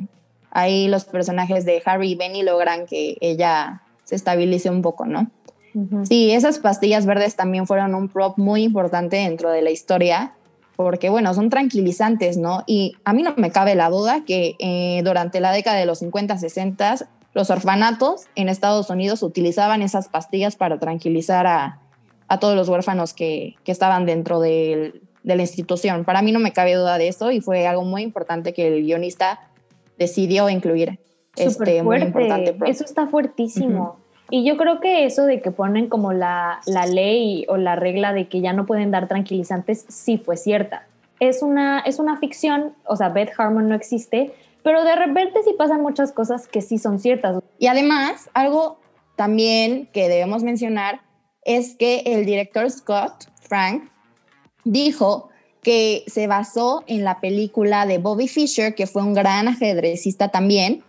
ahí 0.51 0.89
los 0.89 1.05
personajes 1.05 1.65
de 1.65 1.83
Harry 1.85 2.13
y 2.13 2.15
Benny 2.15 2.43
logran 2.43 2.87
que 2.87 3.17
ella 3.21 3.83
se 4.05 4.15
estabilice 4.15 4.71
un 4.71 4.83
poco, 4.83 5.07
¿no? 5.07 5.31
Sí, 6.05 6.33
esas 6.33 6.59
pastillas 6.59 7.07
verdes 7.07 7.37
también 7.37 7.67
fueron 7.67 7.95
un 7.95 8.09
prop 8.09 8.37
muy 8.37 8.65
importante 8.65 9.17
dentro 9.17 9.51
de 9.51 9.63
la 9.63 9.71
historia, 9.71 10.33
porque 10.75 11.09
bueno, 11.09 11.35
son 11.35 11.51
tranquilizantes, 11.51 12.37
¿no? 12.37 12.65
Y 12.67 12.97
a 13.05 13.13
mí 13.13 13.23
no 13.23 13.35
me 13.37 13.53
cabe 13.53 13.77
la 13.77 13.89
duda 13.89 14.25
que 14.25 14.57
eh, 14.59 15.03
durante 15.05 15.41
la 15.41 15.53
década 15.53 15.77
de 15.77 15.87
los 15.87 16.01
50, 16.01 16.37
60, 16.37 16.97
los 17.35 17.51
orfanatos 17.51 18.27
en 18.35 18.49
Estados 18.49 18.91
Unidos 18.91 19.23
utilizaban 19.23 19.83
esas 19.83 20.09
pastillas 20.09 20.57
para 20.57 20.79
tranquilizar 20.79 21.47
a, 21.47 21.79
todos 22.39 22.55
los 22.55 22.69
huérfanos 22.69 23.15
que, 23.15 23.57
estaban 23.65 24.07
dentro 24.07 24.41
de 24.41 25.01
la 25.25 25.43
institución. 25.43 26.05
Para 26.05 26.23
mí 26.23 26.33
no 26.33 26.39
me 26.39 26.53
cabe 26.53 26.75
duda 26.75 26.99
de 26.99 27.09
eso 27.09 27.31
y 27.31 27.41
fue 27.41 27.67
algo 27.67 27.85
muy 27.85 28.03
importante 28.03 28.53
que 28.53 28.69
el 28.69 28.83
guionista 28.83 29.41
decidió 29.99 30.49
incluir. 30.49 30.99
Súper 31.35 31.69
este, 31.69 31.83
fuerte. 31.83 32.59
Eso 32.67 32.85
está 32.85 33.07
fuertísimo. 33.07 33.99
Y 34.31 34.45
yo 34.45 34.57
creo 34.57 34.81
que 34.81 35.05
eso 35.05 35.25
de 35.25 35.41
que 35.41 35.51
ponen 35.51 35.89
como 35.89 36.13
la, 36.13 36.61
la 36.67 36.87
ley 36.87 37.47
o 37.49 37.57
la 37.57 37.77
regla 37.77 38.13
de 38.13 38.29
que 38.29 38.41
ya 38.41 38.53
no 38.53 38.67
pueden 38.67 38.91
dar 38.91 39.09
tranquilizantes, 39.09 39.87
sí 39.89 40.19
fue 40.19 40.37
cierta. 40.37 40.87
Es 41.19 41.43
una, 41.43 41.81
es 41.81 41.99
una 41.99 42.19
ficción, 42.19 42.75
o 42.85 42.97
sea, 42.97 43.09
Beth 43.09 43.33
Harmon 43.39 43.69
no 43.69 43.75
existe, 43.75 44.33
pero 44.63 44.85
de 44.85 44.97
repente 44.97 45.41
sí 45.45 45.55
pasan 45.57 45.81
muchas 45.81 46.13
cosas 46.13 46.47
que 46.47 46.61
sí 46.61 46.79
son 46.79 46.99
ciertas. 46.99 47.43
Y 47.59 47.69
además, 47.69 48.29
algo 48.35 48.79
también 49.17 49.89
que 49.93 50.09
debemos 50.09 50.43
mencionar 50.43 51.01
es 51.45 51.75
que 51.77 52.03
el 52.07 52.27
director 52.27 52.71
Scott 52.71 53.27
Frank 53.41 53.91
dijo 54.65 55.31
que 55.63 56.05
se 56.07 56.27
basó 56.27 56.85
en 56.87 57.05
la 57.05 57.21
película 57.21 57.87
de 57.87 57.99
Bobby 57.99 58.29
Fischer, 58.29 58.75
que 58.75 58.87
fue 58.87 59.03
un 59.03 59.15
gran 59.15 59.49
ajedrecista 59.49 60.29
también, 60.29 60.83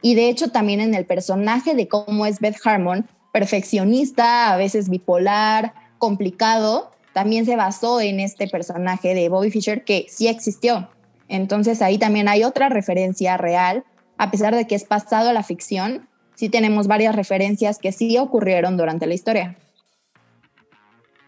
y 0.00 0.14
de 0.14 0.28
hecho 0.28 0.48
también 0.48 0.80
en 0.80 0.94
el 0.94 1.06
personaje 1.06 1.74
de 1.74 1.88
cómo 1.88 2.26
es 2.26 2.40
Beth 2.40 2.56
Harmon, 2.64 3.08
perfeccionista, 3.32 4.52
a 4.52 4.56
veces 4.56 4.88
bipolar, 4.88 5.74
complicado, 5.98 6.90
también 7.12 7.46
se 7.46 7.56
basó 7.56 8.00
en 8.00 8.20
este 8.20 8.48
personaje 8.48 9.14
de 9.14 9.28
Bobby 9.28 9.50
Fischer 9.50 9.84
que 9.84 10.06
sí 10.08 10.28
existió. 10.28 10.88
Entonces 11.28 11.82
ahí 11.82 11.98
también 11.98 12.28
hay 12.28 12.44
otra 12.44 12.68
referencia 12.68 13.36
real, 13.36 13.84
a 14.18 14.30
pesar 14.30 14.54
de 14.54 14.66
que 14.66 14.74
es 14.74 14.84
pasado 14.84 15.30
a 15.30 15.32
la 15.32 15.42
ficción, 15.42 16.08
sí 16.34 16.48
tenemos 16.48 16.86
varias 16.86 17.16
referencias 17.16 17.78
que 17.78 17.92
sí 17.92 18.18
ocurrieron 18.18 18.76
durante 18.76 19.06
la 19.06 19.14
historia. 19.14 19.56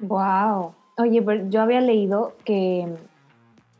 Wow. 0.01 0.75
Oye, 0.97 1.23
pero 1.23 1.49
yo 1.49 1.63
había 1.63 1.81
leído 1.81 2.35
que 2.45 2.87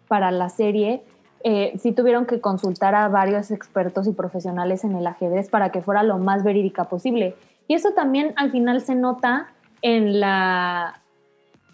para 0.09 0.31
la 0.31 0.49
serie 0.49 1.03
eh, 1.45 1.75
sí 1.79 1.93
tuvieron 1.93 2.27
que 2.27 2.41
consultar 2.41 2.95
a 2.95 3.09
varios 3.09 3.51
expertos 3.51 4.07
y 4.07 4.13
profesionales 4.13 4.85
en 4.85 4.97
el 4.97 5.07
ajedrez 5.07 5.49
para 5.49 5.71
que 5.71 5.83
fuera 5.83 6.03
lo 6.03 6.19
más 6.19 6.43
verídica 6.43 6.85
posible. 6.85 7.37
Y 7.69 7.75
eso 7.75 7.93
también 7.93 8.33
al 8.37 8.51
final 8.51 8.81
se 8.81 8.95
nota 8.95 9.49
en 9.83 10.21
la 10.21 11.01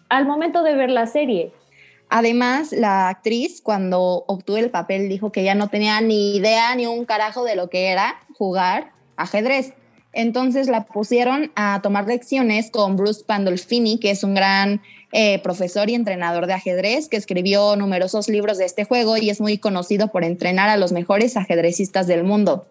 al 0.09 0.27
momento 0.27 0.63
de 0.63 0.75
ver 0.75 0.91
la 0.91 1.07
serie. 1.07 1.53
Además, 2.09 2.73
la 2.73 3.09
actriz 3.09 3.63
cuando 3.63 4.25
obtuvo 4.27 4.57
el 4.57 4.71
papel 4.71 5.09
dijo 5.09 5.31
que 5.31 5.45
ya 5.45 5.55
no 5.55 5.69
tenía 5.69 6.01
ni 6.01 6.37
idea 6.37 6.75
ni 6.75 6.87
un 6.87 7.05
carajo 7.05 7.45
de 7.45 7.55
lo 7.55 7.71
que 7.71 7.87
era 7.87 8.17
jugar 8.37 8.91
ajedrez. 9.17 9.73
Entonces 10.12 10.69
la 10.69 10.85
pusieron 10.87 11.52
a 11.55 11.81
tomar 11.83 12.07
lecciones 12.07 12.71
con 12.71 12.97
Bruce 12.97 13.23
Pandolfini, 13.25 13.99
que 13.99 14.11
es 14.11 14.25
un 14.25 14.35
gran 14.35 14.83
eh, 15.12 15.38
profesor 15.40 15.88
y 15.88 15.95
entrenador 15.95 16.47
de 16.47 16.55
ajedrez, 16.55 17.09
que 17.09 17.17
escribió 17.17 17.76
numerosos 17.76 18.29
libros 18.29 18.59
de 18.59 18.64
este 18.64 18.85
juego 18.85 19.17
y 19.17 19.31
es 19.31 19.40
muy 19.40 19.59
conocido 19.59 20.09
por 20.09 20.25
entrenar 20.25 20.69
a 20.69 20.76
los 20.76 20.93
mejores 20.93 21.37
ajedrecistas 21.37 22.07
del 22.09 22.25
mundo. 22.25 22.67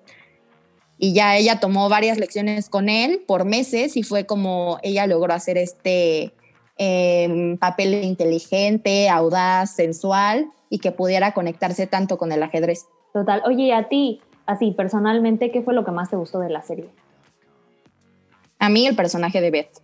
Y 0.97 1.13
ya 1.13 1.37
ella 1.37 1.61
tomó 1.61 1.87
varias 1.87 2.17
lecciones 2.17 2.67
con 2.67 2.89
él 2.89 3.21
por 3.25 3.45
meses 3.45 3.95
y 3.95 4.03
fue 4.03 4.25
como 4.25 4.79
ella 4.83 5.07
logró 5.07 5.33
hacer 5.33 5.57
este 5.57 6.33
em, 6.77 7.57
papel 7.57 8.03
inteligente, 8.03 9.09
audaz, 9.09 9.75
sensual 9.75 10.51
y 10.69 10.79
que 10.79 10.91
pudiera 10.91 11.33
conectarse 11.33 11.87
tanto 11.87 12.17
con 12.17 12.33
el 12.33 12.43
ajedrez. 12.43 12.85
Total. 13.13 13.41
Oye, 13.45 13.73
a 13.73 13.87
ti, 13.87 14.19
así 14.45 14.71
personalmente, 14.71 15.51
¿qué 15.51 15.61
fue 15.61 15.73
lo 15.73 15.85
que 15.85 15.91
más 15.91 16.09
te 16.09 16.17
gustó 16.17 16.39
de 16.39 16.49
la 16.49 16.61
serie? 16.61 16.89
A 18.59 18.69
mí 18.69 18.85
el 18.85 18.95
personaje 18.95 19.41
de 19.41 19.51
Beth. 19.51 19.81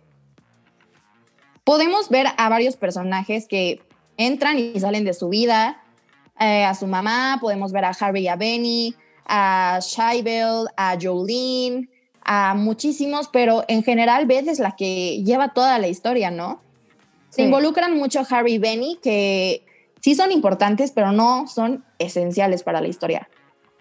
Podemos 1.64 2.08
ver 2.10 2.28
a 2.36 2.48
varios 2.48 2.76
personajes 2.76 3.48
que 3.48 3.82
entran 4.16 4.58
y 4.58 4.78
salen 4.78 5.04
de 5.04 5.14
su 5.14 5.28
vida, 5.28 5.82
eh, 6.38 6.64
a 6.64 6.74
su 6.74 6.86
mamá, 6.86 7.38
podemos 7.40 7.72
ver 7.72 7.86
a 7.86 7.90
Harry 7.98 8.22
y 8.22 8.28
a 8.28 8.36
Benny, 8.36 8.94
a 9.26 9.80
Shybel, 9.80 10.68
a 10.76 10.96
Jolene, 11.00 11.88
a 12.22 12.54
muchísimos, 12.54 13.28
pero 13.28 13.64
en 13.68 13.82
general 13.82 14.26
Beth 14.26 14.48
es 14.48 14.58
la 14.58 14.76
que 14.76 15.22
lleva 15.24 15.54
toda 15.54 15.78
la 15.78 15.88
historia, 15.88 16.30
¿no? 16.30 16.60
Se 17.30 17.42
involucran 17.42 17.96
mucho 17.96 18.22
Harry 18.30 18.54
y 18.54 18.58
Benny, 18.58 18.98
que 19.02 19.64
sí 20.00 20.14
son 20.14 20.32
importantes, 20.32 20.92
pero 20.92 21.12
no 21.12 21.46
son 21.46 21.84
esenciales 21.98 22.62
para 22.62 22.80
la 22.80 22.88
historia. 22.88 23.28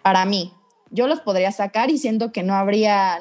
Para 0.02 0.26
mí, 0.26 0.54
yo 0.90 1.08
los 1.08 1.22
podría 1.22 1.52
sacar 1.52 1.90
y 1.90 1.98
siento 1.98 2.32
que 2.32 2.44
no 2.44 2.56
habría 2.56 3.20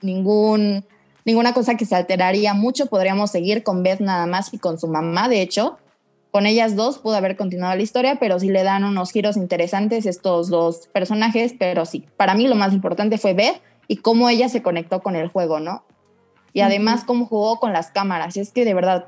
ningún 0.00 0.84
ninguna 1.26 1.52
cosa 1.52 1.74
que 1.74 1.84
se 1.84 1.94
alteraría 1.94 2.54
mucho. 2.54 2.86
Podríamos 2.86 3.30
seguir 3.30 3.62
con 3.62 3.82
Beth 3.82 4.00
nada 4.00 4.24
más 4.26 4.54
y 4.54 4.58
con 4.58 4.78
su 4.78 4.88
mamá, 4.88 5.28
de 5.28 5.42
hecho. 5.42 5.76
Con 6.30 6.46
ellas 6.46 6.76
dos 6.76 6.98
pudo 6.98 7.16
haber 7.16 7.36
continuado 7.36 7.74
la 7.74 7.82
historia, 7.82 8.16
pero 8.18 8.38
sí 8.38 8.48
le 8.48 8.62
dan 8.62 8.84
unos 8.84 9.10
giros 9.10 9.36
interesantes 9.36 10.06
estos 10.06 10.48
dos 10.48 10.88
personajes, 10.92 11.54
pero 11.58 11.84
sí, 11.84 12.04
para 12.16 12.34
mí 12.34 12.46
lo 12.46 12.54
más 12.54 12.72
importante 12.72 13.18
fue 13.18 13.34
Beth 13.34 13.60
y 13.88 13.96
cómo 13.96 14.28
ella 14.28 14.48
se 14.48 14.62
conectó 14.62 15.02
con 15.02 15.16
el 15.16 15.28
juego, 15.28 15.60
¿no? 15.60 15.84
Y 16.52 16.60
además 16.60 17.04
cómo 17.04 17.26
jugó 17.26 17.58
con 17.58 17.72
las 17.72 17.90
cámaras. 17.90 18.36
Es 18.36 18.52
que 18.52 18.64
de 18.64 18.74
verdad, 18.74 19.06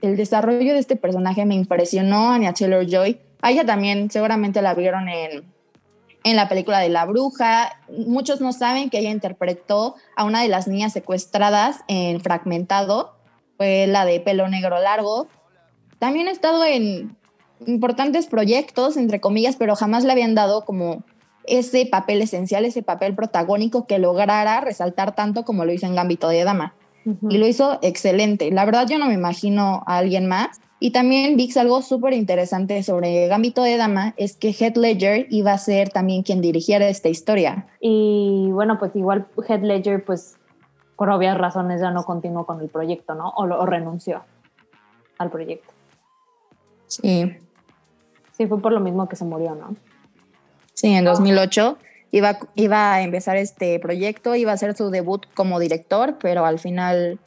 el 0.00 0.16
desarrollo 0.16 0.72
de 0.72 0.78
este 0.78 0.96
personaje 0.96 1.44
me 1.44 1.54
impresionó, 1.54 2.30
Anya 2.30 2.52
Taylor-Joy. 2.52 3.20
A 3.42 3.50
ella 3.50 3.64
también 3.64 4.10
seguramente 4.10 4.62
la 4.62 4.74
vieron 4.74 5.08
en 5.08 5.44
en 6.24 6.36
la 6.36 6.48
película 6.48 6.78
de 6.78 6.88
La 6.88 7.06
Bruja. 7.06 7.80
Muchos 7.88 8.40
no 8.40 8.52
saben 8.52 8.90
que 8.90 8.98
ella 8.98 9.10
interpretó 9.10 9.94
a 10.16 10.24
una 10.24 10.42
de 10.42 10.48
las 10.48 10.68
niñas 10.68 10.92
secuestradas 10.92 11.80
en 11.88 12.20
Fragmentado, 12.20 13.16
fue 13.56 13.86
la 13.86 14.04
de 14.04 14.20
pelo 14.20 14.48
negro 14.48 14.80
largo. 14.80 15.28
También 15.98 16.28
ha 16.28 16.30
estado 16.30 16.64
en 16.64 17.16
importantes 17.66 18.26
proyectos, 18.26 18.96
entre 18.96 19.20
comillas, 19.20 19.56
pero 19.56 19.76
jamás 19.76 20.04
le 20.04 20.12
habían 20.12 20.34
dado 20.34 20.64
como 20.64 21.04
ese 21.44 21.86
papel 21.86 22.22
esencial, 22.22 22.64
ese 22.64 22.82
papel 22.82 23.14
protagónico 23.14 23.86
que 23.86 23.98
lograra 23.98 24.60
resaltar 24.60 25.14
tanto 25.14 25.44
como 25.44 25.64
lo 25.64 25.72
hizo 25.72 25.86
en 25.86 25.94
Gambito 25.94 26.28
de 26.28 26.44
Dama. 26.44 26.74
Y 27.28 27.38
lo 27.38 27.46
hizo 27.46 27.78
excelente. 27.82 28.50
La 28.50 28.66
verdad 28.66 28.86
yo 28.86 28.98
no 28.98 29.06
me 29.06 29.14
imagino 29.14 29.82
a 29.86 29.96
alguien 29.98 30.26
más 30.26 30.60
y 30.82 30.92
también 30.92 31.36
VIX, 31.36 31.58
algo 31.58 31.82
súper 31.82 32.14
interesante 32.14 32.82
sobre 32.82 33.28
Gambito 33.28 33.62
de 33.62 33.76
Dama 33.76 34.14
es 34.16 34.34
que 34.34 34.54
Heath 34.54 34.78
Ledger 34.78 35.26
iba 35.28 35.52
a 35.52 35.58
ser 35.58 35.90
también 35.90 36.22
quien 36.22 36.40
dirigiera 36.40 36.88
esta 36.88 37.10
historia. 37.10 37.66
Y 37.80 38.48
bueno, 38.50 38.78
pues 38.78 38.96
igual 38.96 39.26
Heath 39.46 39.62
Ledger, 39.62 40.02
pues 40.02 40.38
por 40.96 41.10
obvias 41.10 41.36
razones 41.36 41.82
ya 41.82 41.90
no 41.90 42.04
continuó 42.04 42.46
con 42.46 42.62
el 42.62 42.70
proyecto, 42.70 43.14
¿no? 43.14 43.28
O, 43.36 43.66
renunció 43.66 44.22
al 45.18 45.30
proyecto. 45.30 45.70
Sí. 46.86 47.36
Sí, 48.32 48.46
fue 48.46 48.58
por 48.62 48.72
lo 48.72 48.80
mismo 48.80 49.06
que 49.06 49.16
se 49.16 49.26
murió, 49.26 49.54
¿no? 49.54 49.76
Sí, 50.72 50.94
en 50.94 51.04
2008 51.04 51.76
iba, 52.10 52.38
iba 52.54 52.94
a 52.94 53.02
empezar 53.02 53.36
este 53.36 53.78
proyecto, 53.80 54.34
iba 54.34 54.52
a 54.52 54.54
hacer 54.54 54.74
su 54.74 54.88
debut 54.88 55.26
como 55.34 55.60
director, 55.60 56.16
pero 56.18 56.46
al 56.46 56.58
final 56.58 57.18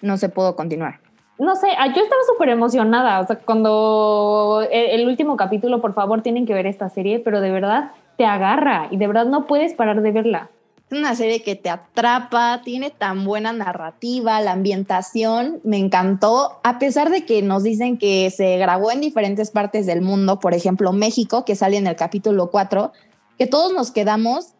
no 0.00 0.16
se 0.16 0.30
pudo 0.30 0.56
continuar 0.56 1.01
no 1.42 1.56
sé, 1.56 1.66
ah, 1.76 1.88
yo 1.88 2.02
estaba 2.02 2.22
súper 2.26 2.50
emocionada. 2.50 3.20
O 3.20 3.26
sea, 3.26 3.36
cuando 3.36 4.66
el, 4.70 5.06
último 5.08 5.36
capítulo, 5.36 5.80
por 5.80 5.92
favor, 5.92 6.22
tienen 6.22 6.46
que 6.46 6.54
ver 6.54 6.66
esta 6.66 6.88
serie, 6.88 7.18
pero 7.18 7.40
de 7.40 7.50
verdad 7.50 7.90
te 8.16 8.24
agarra 8.24 8.86
y 8.92 8.96
de 8.96 9.08
verdad 9.08 9.26
no 9.26 9.46
puedes 9.48 9.74
parar 9.74 10.02
de 10.02 10.12
verla. 10.12 10.50
Es 10.88 10.96
una 10.96 11.16
serie 11.16 11.42
que 11.42 11.56
te 11.56 11.68
atrapa, 11.68 12.60
tiene 12.62 12.90
tan 12.90 13.24
buena 13.24 13.52
narrativa, 13.52 14.40
la 14.40 14.52
ambientación 14.52 15.60
me 15.64 15.78
encantó, 15.78 16.60
a 16.62 16.78
pesar 16.78 17.10
de 17.10 17.24
que 17.24 17.42
nos 17.42 17.64
dicen 17.64 17.98
que 17.98 18.30
se 18.30 18.58
grabó 18.58 18.92
en 18.92 19.00
diferentes 19.00 19.50
partes 19.50 19.86
del 19.86 20.00
mundo, 20.00 20.38
por 20.38 20.54
ejemplo 20.54 20.92
México, 20.92 21.44
que 21.44 21.56
sale 21.56 21.76
en 21.78 21.86
el 21.88 21.96
capítulo 21.96 22.50
4, 22.50 22.92
que 23.38 23.46
todos 23.46 23.72
nos 23.72 23.90
quedamos 23.90 24.52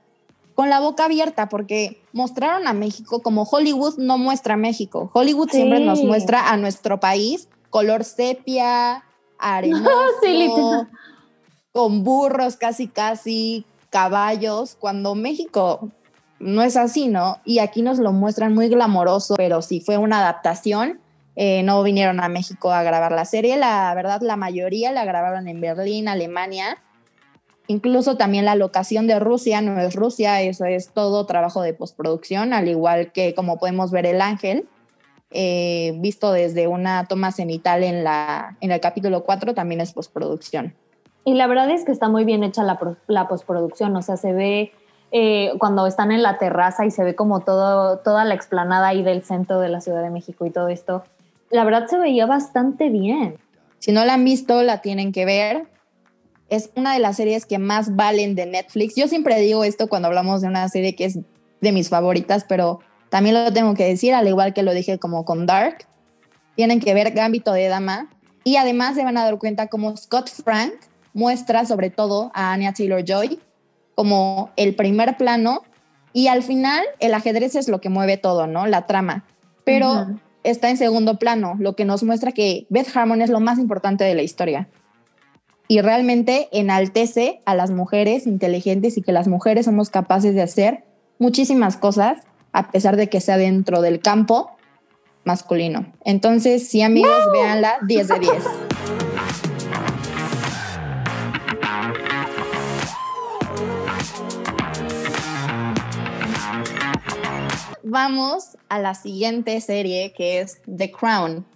con 0.55 0.71
la 0.71 0.81
boca 0.81 1.07
abierta 1.07 1.49
porque 1.49 2.03
mostraron 2.13 2.67
a 2.67 2.73
México 2.73 3.23
como 3.23 3.43
Hollywood 3.43 3.99
no 3.99 4.19
muestra 4.19 4.55
a 4.55 4.57
México. 4.59 5.11
Hollywood 5.13 5.51
siempre 5.51 5.81
nos 5.81 6.03
muestra 6.03 6.51
a 6.51 6.57
nuestro 6.57 7.01
país 7.01 7.49
color 7.73 8.05
sepia, 8.05 9.03
arenoso, 9.39 10.87
con 11.73 12.05
burros 12.05 12.57
casi 12.57 12.87
casi, 12.87 13.65
caballos, 13.91 14.77
cuando 14.79 15.17
México 15.17 15.91
no 16.39 16.63
es 16.63 16.77
así, 16.77 17.09
¿no? 17.09 17.39
Y 17.45 17.59
aquí 17.59 17.83
nos 17.83 17.99
lo 17.99 18.13
muestran 18.13 18.55
muy 18.55 18.69
glamoroso, 18.69 19.35
pero 19.37 19.63
sí 19.63 19.81
fue 19.81 19.97
una 19.97 20.19
adaptación. 20.19 21.01
Eh, 21.35 21.63
no 21.63 21.83
vinieron 21.83 22.21
a 22.21 22.29
México 22.29 22.73
a 22.73 22.83
grabar 22.83 23.11
la 23.13 23.25
serie, 23.25 23.57
la 23.57 23.95
verdad 23.95 24.21
la 24.21 24.37
mayoría 24.37 24.93
la 24.93 25.07
grabaron 25.07 25.49
en 25.49 25.63
Berlín, 25.63 26.09
Alemania, 26.09 26.77
Incluso 27.69 28.17
también 28.17 28.45
la 28.45 28.55
locación 28.55 29.07
de 29.07 29.19
Rusia 29.21 29.61
no 29.61 29.81
es 29.81 29.95
Rusia, 29.95 30.43
eso 30.43 30.65
es 30.65 30.91
todo 30.91 31.27
trabajo 31.27 31.63
de 31.63 31.75
postproducción, 31.75 32.53
al 32.53 32.69
igual 32.69 33.13
que 33.13 33.35
como 33.35 33.59
podemos 33.59 33.91
ver 33.91 34.07
el 34.07 34.21
ángel, 34.21 34.67
eh, 35.31 35.95
visto 35.97 36.33
desde 36.33 36.67
una 36.67 37.07
toma 37.07 37.31
cenital 37.31 37.85
en, 37.85 38.05
la, 38.05 38.57
en 38.61 38.73
el 38.73 38.81
capítulo 38.81 39.25
4, 39.25 39.55
también 39.55 39.81
es 39.81 39.93
postproducción. 39.93 40.75
Y 41.25 41.35
la 41.35 41.47
verdad 41.47 41.71
es 41.71 41.85
que 41.85 41.93
está 41.93 42.09
muy 42.09 42.25
bien 42.25 42.43
hecha 42.43 42.65
la, 42.65 42.79
la 43.07 43.29
postproducción, 43.29 43.95
o 43.95 44.03
sea, 44.03 44.17
se 44.17 44.33
ve 44.33 44.73
eh, 45.13 45.53
cuando 45.59 45.87
están 45.87 46.11
en 46.11 46.23
la 46.23 46.39
terraza 46.39 46.85
y 46.85 46.91
se 46.91 47.05
ve 47.05 47.15
como 47.15 47.41
todo, 47.41 47.99
toda 47.99 48.25
la 48.25 48.35
explanada 48.35 48.89
ahí 48.89 49.03
del 49.03 49.23
centro 49.23 49.61
de 49.61 49.69
la 49.69 49.81
Ciudad 49.81 50.03
de 50.03 50.11
México 50.11 50.47
y 50.47 50.51
todo 50.51 50.69
esto. 50.69 51.05
La 51.51 51.65
verdad 51.65 51.87
se 51.87 51.99
veía 51.99 52.27
bastante 52.27 52.89
bien. 52.89 53.37
Si 53.79 53.93
no 53.93 54.05
la 54.05 54.15
han 54.15 54.25
visto, 54.25 54.63
la 54.63 54.81
tienen 54.81 55.13
que 55.13 55.25
ver 55.25 55.67
es 56.53 56.69
una 56.77 56.93
de 56.93 56.99
las 56.99 57.17
series 57.17 57.47
que 57.47 57.59
más 57.59 57.97
valen 57.97 58.35
de 58.35 58.45
Netflix. 58.45 58.95
Yo 58.95 59.09
siempre 59.09 59.41
digo 59.41 59.65
esto 59.65 59.89
cuando 59.89 60.09
hablamos 60.09 60.43
de 60.43 60.49
una 60.49 60.69
serie 60.69 60.95
que 60.95 61.07
es 61.07 61.19
de 61.63 61.73
mis 61.73 61.89
favoritas, 61.89 62.45
pero 62.47 62.81
también 63.09 63.43
lo 63.43 63.51
tengo 63.55 63.73
que 63.73 63.87
decir, 63.87 64.13
al 64.13 64.29
igual 64.29 64.53
que 64.53 64.63
lo 64.63 64.75
dije 64.75 64.99
como 64.99 65.25
con 65.25 65.47
Dark, 65.47 65.87
tienen 66.55 66.79
que 66.79 66.93
ver 66.93 67.13
Gambito 67.13 67.55
de 67.55 67.69
Dama 67.69 68.11
y 68.45 68.57
además 68.57 68.97
se 68.97 69.03
van 69.03 69.17
a 69.17 69.25
dar 69.25 69.39
cuenta 69.39 69.69
cómo 69.69 69.97
Scott 69.97 70.29
Frank 70.29 70.75
muestra 71.15 71.65
sobre 71.65 71.89
todo 71.89 72.31
a 72.35 72.53
Anya 72.53 72.75
Taylor-Joy 72.75 73.41
como 73.95 74.51
el 74.57 74.75
primer 74.75 75.17
plano 75.17 75.63
y 76.13 76.27
al 76.27 76.43
final 76.43 76.85
el 77.01 77.15
ajedrez 77.15 77.55
es 77.55 77.69
lo 77.69 77.81
que 77.81 77.89
mueve 77.89 78.19
todo, 78.19 78.47
¿no? 78.47 78.67
La 78.67 78.87
trama. 78.87 79.25
Pero 79.65 80.07
está 80.45 80.69
en 80.69 80.77
segundo 80.77 81.19
plano, 81.19 81.55
lo 81.59 81.77
que 81.77 81.87
nos 81.87 82.03
muestra 82.03 82.33
que 82.33 82.67
Beth 82.69 82.95
Harmon 82.95 83.23
es 83.23 83.31
lo 83.31 83.41
más 83.41 83.59
importante 83.59 84.05
de 84.05 84.15
la 84.15 84.23
historia. 84.23 84.69
Y 85.73 85.81
realmente 85.81 86.51
enaltece 86.53 87.41
a 87.47 87.55
las 87.55 87.71
mujeres 87.71 88.27
inteligentes 88.27 88.99
y 88.99 89.03
que 89.03 89.11
las 89.11 89.27
mujeres 89.27 89.65
somos 89.65 89.89
capaces 89.89 90.35
de 90.35 90.43
hacer 90.43 90.85
muchísimas 91.19 91.79
cosas, 91.79 92.19
a 92.53 92.71
pesar 92.71 92.97
de 92.97 93.09
que 93.09 93.23
sea 93.23 93.39
dentro 93.39 93.81
del 93.81 94.01
campo 94.01 94.51
masculino. 95.25 95.91
Entonces, 96.05 96.69
sí, 96.69 96.83
amigos, 96.83 97.17
véanla 97.33 97.79
10 97.89 98.07
de 98.07 98.19
10. 98.19 98.45
Vamos 107.83 108.59
a 108.69 108.79
la 108.79 108.95
siguiente 108.95 109.59
serie 109.63 110.13
que 110.13 110.41
es 110.41 110.61
The 110.67 110.93
Crown. 110.93 111.47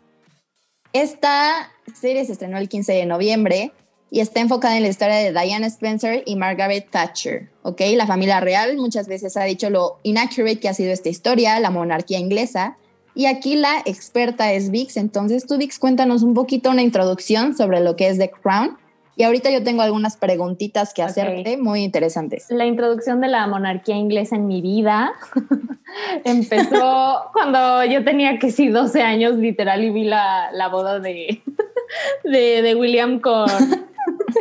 Esta 0.95 1.71
serie 1.95 2.25
se 2.25 2.33
estrenó 2.33 2.57
el 2.57 2.71
15 2.71 2.95
de 2.95 3.05
noviembre 3.05 3.73
y 4.11 4.21
está 4.21 4.41
enfocada 4.41 4.77
en 4.77 4.83
la 4.83 4.89
historia 4.89 5.17
de 5.17 5.33
Diana 5.33 5.67
Spencer 5.67 6.23
y 6.27 6.37
Margaret 6.37 6.89
Thatcher, 6.91 7.49
¿ok? 7.63 7.81
La 7.95 8.07
familia 8.07 8.41
real 8.41 8.77
muchas 8.77 9.09
veces 9.09 9.37
ha 9.37 9.45
dicho 9.45 9.69
lo 9.71 9.99
inaccurate 10.03 10.61
que 10.61 10.69
ha 10.69 10.75
sido 10.75 10.93
esta 10.93 11.09
historia, 11.09 11.59
la 11.61 11.71
monarquía 11.71 12.19
inglesa, 12.19 12.77
y 13.17 13.25
aquí 13.27 13.57
la 13.57 13.79
experta 13.87 14.53
es 14.53 14.71
Vix. 14.71 14.99
Entonces, 14.99 15.47
tú, 15.47 15.57
Vix, 15.57 15.79
cuéntanos 15.79 16.23
un 16.23 16.35
poquito 16.35 16.69
una 16.69 16.83
introducción 16.83 17.57
sobre 17.57 17.81
lo 17.81 17.97
que 17.97 18.09
es 18.09 18.19
The 18.19 18.31
Crown. 18.31 18.77
Y 19.17 19.23
ahorita 19.23 19.51
yo 19.51 19.65
tengo 19.65 19.81
algunas 19.81 20.19
preguntitas 20.19 20.93
que 20.93 21.03
hacerte 21.03 21.57
muy 21.57 21.83
interesantes. 21.83 22.45
La 22.51 22.67
introducción 22.67 23.23
de 23.23 23.29
la 23.29 23.47
monarquía 23.47 23.97
inglesa 23.97 24.37
en 24.37 24.47
mi 24.47 24.61
vida 24.61 25.15
empezó 26.25 27.23
cuando 27.33 27.83
yo 27.87 28.05
tenía 28.05 28.39
que 28.39 28.51
sí 28.51 28.69
12 28.69 29.01
años, 29.01 29.37
literal, 29.37 29.83
y 29.83 29.91
vi 29.91 30.05
la, 30.05 30.51
la 30.53 30.69
boda 30.69 31.01
de, 31.01 31.43
de, 32.25 32.61
de 32.61 32.75
William 32.75 33.21
con, 33.21 33.49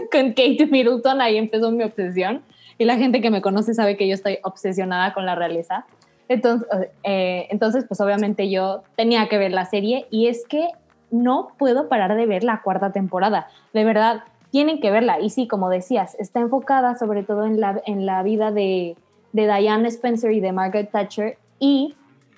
con 0.12 0.30
Kate 0.30 0.68
Middleton. 0.70 1.22
Ahí 1.22 1.38
empezó 1.38 1.72
mi 1.72 1.84
obsesión. 1.84 2.42
Y 2.78 2.86
la 2.86 2.98
gente 2.98 3.22
que 3.22 3.30
me 3.30 3.42
conoce 3.42 3.74
sabe 3.74 3.96
que 3.98 4.08
yo 4.08 4.14
estoy 4.14 4.40
obsesionada 4.44 5.14
con 5.14 5.25
la 5.25 5.36
realeza. 5.36 5.86
Entonces, 6.28 6.68
eh, 7.04 7.48
entonces, 7.50 7.86
pues 7.88 8.02
obviamente 8.02 8.50
yo 8.50 8.84
tenía 8.96 9.30
que 9.30 9.38
ver 9.38 9.52
la 9.52 9.66
serie 9.66 10.08
y 10.10 10.28
es 10.28 10.46
que 10.48 10.70
no 11.12 11.50
puedo 11.58 11.88
parar 11.88 12.16
de 12.16 12.25
ver 12.25 12.44
la 12.44 12.62
cuarta 12.62 12.92
temporada. 12.92 13.48
De 13.74 13.84
verdad, 13.84 14.24
tienen 14.50 14.80
que 14.80 14.92
verla. 14.92 15.20
Y 15.20 15.30
sí, 15.30 15.48
como 15.48 15.70
decías, 15.70 16.16
está 16.20 16.40
enfocada 16.40 16.98
sobre 16.98 17.24
todo 17.24 17.46
en 17.46 17.62
la, 17.62 17.82
en 17.86 18.06
la 18.06 18.24
vida 18.24 18.52
de, 18.52 18.98
de 19.32 19.44
Diane 19.44 19.88
Spencer 19.88 20.32
y 20.32 20.40
de 20.40 20.52
Margaret 20.52 20.92
Thatcher. 20.92 21.38
Y 21.60 21.96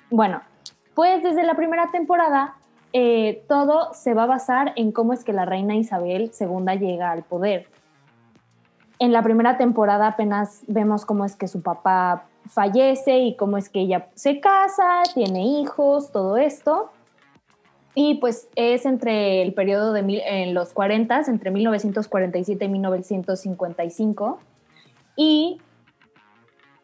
bueno, 0.09 0.41
pues 0.93 1.23
desde 1.23 1.43
la 1.43 1.55
primera 1.55 1.89
temporada 1.91 2.56
eh, 2.93 3.43
todo 3.47 3.93
se 3.93 4.13
va 4.13 4.23
a 4.23 4.27
basar 4.27 4.73
en 4.75 4.91
cómo 4.91 5.13
es 5.13 5.23
que 5.23 5.33
la 5.33 5.45
reina 5.45 5.75
Isabel 5.75 6.31
II 6.39 6.79
llega 6.79 7.11
al 7.11 7.23
poder. 7.23 7.67
En 8.99 9.11
la 9.11 9.21
primera 9.21 9.57
temporada 9.57 10.07
apenas 10.07 10.63
vemos 10.67 11.05
cómo 11.05 11.25
es 11.25 11.35
que 11.35 11.47
su 11.47 11.61
papá 11.61 12.25
fallece 12.49 13.19
y 13.19 13.35
cómo 13.35 13.57
es 13.57 13.69
que 13.69 13.81
ella 13.81 14.07
se 14.15 14.39
casa, 14.39 15.03
tiene 15.13 15.45
hijos, 15.45 16.11
todo 16.11 16.37
esto. 16.37 16.91
Y 17.93 18.15
pues 18.15 18.47
es 18.55 18.85
entre 18.85 19.41
el 19.41 19.53
periodo 19.53 19.91
de 19.91 20.01
en 20.25 20.53
los 20.53 20.73
40, 20.73 21.21
entre 21.27 21.51
1947 21.51 22.65
y 22.65 22.69
1955. 22.69 24.39
Y 25.15 25.59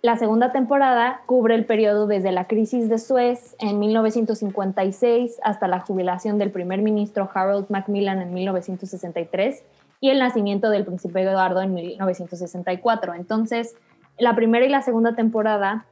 la 0.04 0.18
segunda 0.18 0.52
temporada 0.52 1.22
cubre 1.26 1.56
el 1.56 1.66
periodo 1.66 2.08
desde 2.08 2.34
la 2.34 2.46
crisis 2.46 2.90
de 2.90 3.00
Suez 3.00 3.56
en 3.60 3.80
1956 3.80 5.40
hasta 5.44 5.70
la 5.70 5.80
jubilación 5.80 6.38
del 6.38 6.52
primer 6.52 6.82
ministro 6.82 7.30
Harold 7.34 7.68
Macmillan 7.70 8.22
en 8.22 8.34
1963 8.34 9.64
y 10.02 10.10
el 10.10 10.20
nacimiento 10.20 10.70
del 10.70 10.84
príncipe 10.84 11.22
Eduardo 11.22 11.62
en 11.62 11.74
1964. 11.74 13.14
Entonces, 13.14 13.78
la 14.20 14.36
primera 14.36 14.66
y 14.66 14.70
la 14.70 14.82
segunda 14.82 15.16
temporada 15.16 15.86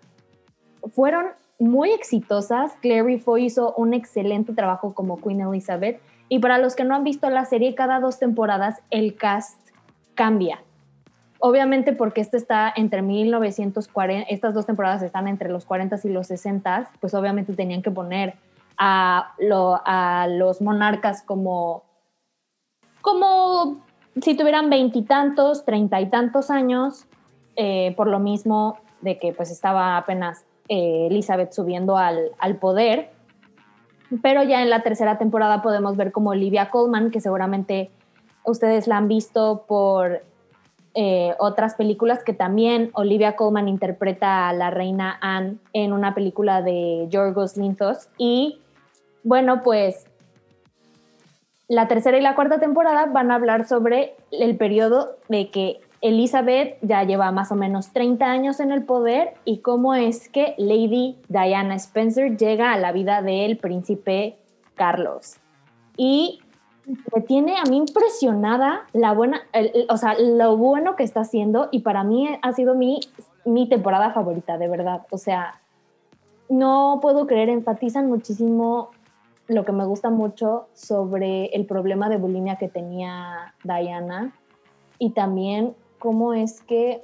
fueron 0.93 1.28
muy 1.58 1.91
exitosas. 1.91 2.74
Clary 2.82 3.17
Foy 3.17 3.45
hizo 3.45 3.74
un 3.78 3.93
excelente 3.93 4.52
trabajo 4.52 4.93
como 4.93 5.21
Queen 5.21 5.39
Elizabeth. 5.39 6.02
Y 6.28 6.39
para 6.39 6.58
los 6.58 6.76
que 6.76 6.84
no 6.84 6.95
han 6.95 7.06
visto 7.06 7.30
la 7.30 7.45
serie, 7.45 7.76
cada 7.76 8.02
dos 8.02 8.19
temporadas 8.19 8.82
el 8.89 9.15
cast 9.15 9.69
cambia. 10.15 10.60
Obviamente 11.43 11.93
porque 11.93 12.21
este 12.21 12.38
está 12.38 12.71
entre 12.75 13.01
1940, 13.01 14.30
estas 14.30 14.54
dos 14.54 14.67
temporadas 14.67 15.01
están 15.01 15.27
entre 15.27 15.49
los 15.49 15.65
40 15.65 15.97
y 16.04 16.10
los 16.10 16.27
60, 16.27 16.91
pues 16.99 17.15
obviamente 17.15 17.54
tenían 17.54 17.82
que 17.82 17.89
poner 17.89 18.36
a, 18.77 19.34
los 20.30 20.62
monarcas 20.62 21.23
como, 21.23 21.84
como 23.01 23.84
si 24.21 24.36
tuvieran 24.36 24.69
veintitantos, 24.69 25.65
treinta 25.65 25.99
y 25.99 26.12
tantos 26.12 26.51
años, 26.51 27.08
eh, 27.56 27.95
por 27.97 28.08
lo 28.08 28.19
mismo 28.19 28.77
de 29.01 29.17
que 29.17 29.34
pues 29.34 29.49
estaba 29.49 29.97
apenas 29.97 30.45
eh, 30.69 31.08
Elizabeth 31.10 31.54
subiendo 31.54 31.97
al, 31.97 32.56
poder. 32.60 33.10
Pero 34.21 34.43
ya 34.43 34.62
en 34.62 34.69
la 34.69 34.84
tercera 34.84 35.17
temporada 35.17 35.63
podemos 35.63 35.97
ver 35.97 36.12
como 36.12 36.30
Olivia 36.32 36.69
Colman, 36.69 37.10
que 37.10 37.19
seguramente 37.19 37.89
ustedes 38.45 38.88
la 38.88 38.97
han 38.97 39.08
visto 39.08 39.65
por 39.67 40.23
eh, 40.93 41.36
otras 41.39 41.75
películas, 41.75 42.23
que 42.23 42.34
también 42.34 42.91
Olivia 42.93 43.36
Colman 43.36 43.67
interpreta 43.67 44.49
a 44.49 44.54
la 44.54 44.69
reina 44.69 45.17
Anne 45.21 45.58
en 45.73 45.93
una 45.93 46.13
película 46.13 46.62
de 46.62 47.08
Yorgos 47.10 47.58
Linthos. 47.58 48.10
Y 48.17 48.60
bueno, 49.23 49.62
pues 49.63 50.06
la 51.67 51.88
tercera 51.88 52.17
y 52.17 52.21
la 52.21 52.36
cuarta 52.36 52.60
temporada 52.60 53.06
van 53.06 53.32
a 53.32 53.36
hablar 53.36 53.65
sobre 53.65 54.15
el 54.32 54.58
periodo 54.58 55.15
de 55.30 55.49
que 55.49 55.80
Elizabeth 56.01 56.77
ya 56.82 57.04
lleva 57.04 57.32
más 57.32 57.51
o 57.51 57.56
menos 57.56 57.93
30 57.93 58.25
años 58.25 58.60
en 58.60 58.71
el 58.71 58.84
poder 58.84 59.36
y 59.45 59.60
cómo 59.60 59.93
es 59.93 60.27
que 60.27 60.56
Lady 60.58 61.17
Diana 61.30 61.75
Spencer 61.75 62.36
llega 62.36 62.73
a 62.73 62.77
la 62.77 62.91
vida 62.91 63.21
del 63.21 63.58
príncipe 63.58 64.36
Carlos. 64.75 65.38
Y 65.95 66.41
me 66.86 67.22
tiene 67.22 67.58
a 67.58 67.63
mí 67.70 67.78
impresionada 67.78 68.88
la 68.94 69.13
buena, 69.13 69.41
o 69.89 69.98
sea, 69.98 70.15
lo 70.20 70.58
bueno 70.58 70.96
que 70.96 71.04
está 71.04 71.22
haciendo 71.22 71.70
y 71.72 71.80
para 71.82 72.04
mí 72.04 72.28
ha 72.41 72.54
sido 72.54 72.76
mi, 72.76 73.00
mi 73.46 73.67
temporada 73.70 74.12
favorita, 74.12 74.58
de 74.58 74.67
verdad. 74.67 75.06
O 75.12 75.17
sea, 75.17 75.60
no 76.50 77.00
puedo 77.02 77.28
creer, 77.28 77.50
enfatizan 77.50 78.08
muchísimo 78.08 78.89
lo 79.48 79.65
que 79.65 79.72
me 79.72 79.86
gusta 79.86 80.10
mucho 80.10 80.67
sobre 80.74 81.46
el 81.48 81.65
problema 81.65 82.10
de 82.10 82.17
bulimia 82.17 82.56
que 82.56 82.67
tenía 82.67 83.54
Diana 83.63 84.34
y 84.98 85.12
también 85.12 85.76
cómo 86.00 86.34
es 86.34 86.62
que 86.62 87.04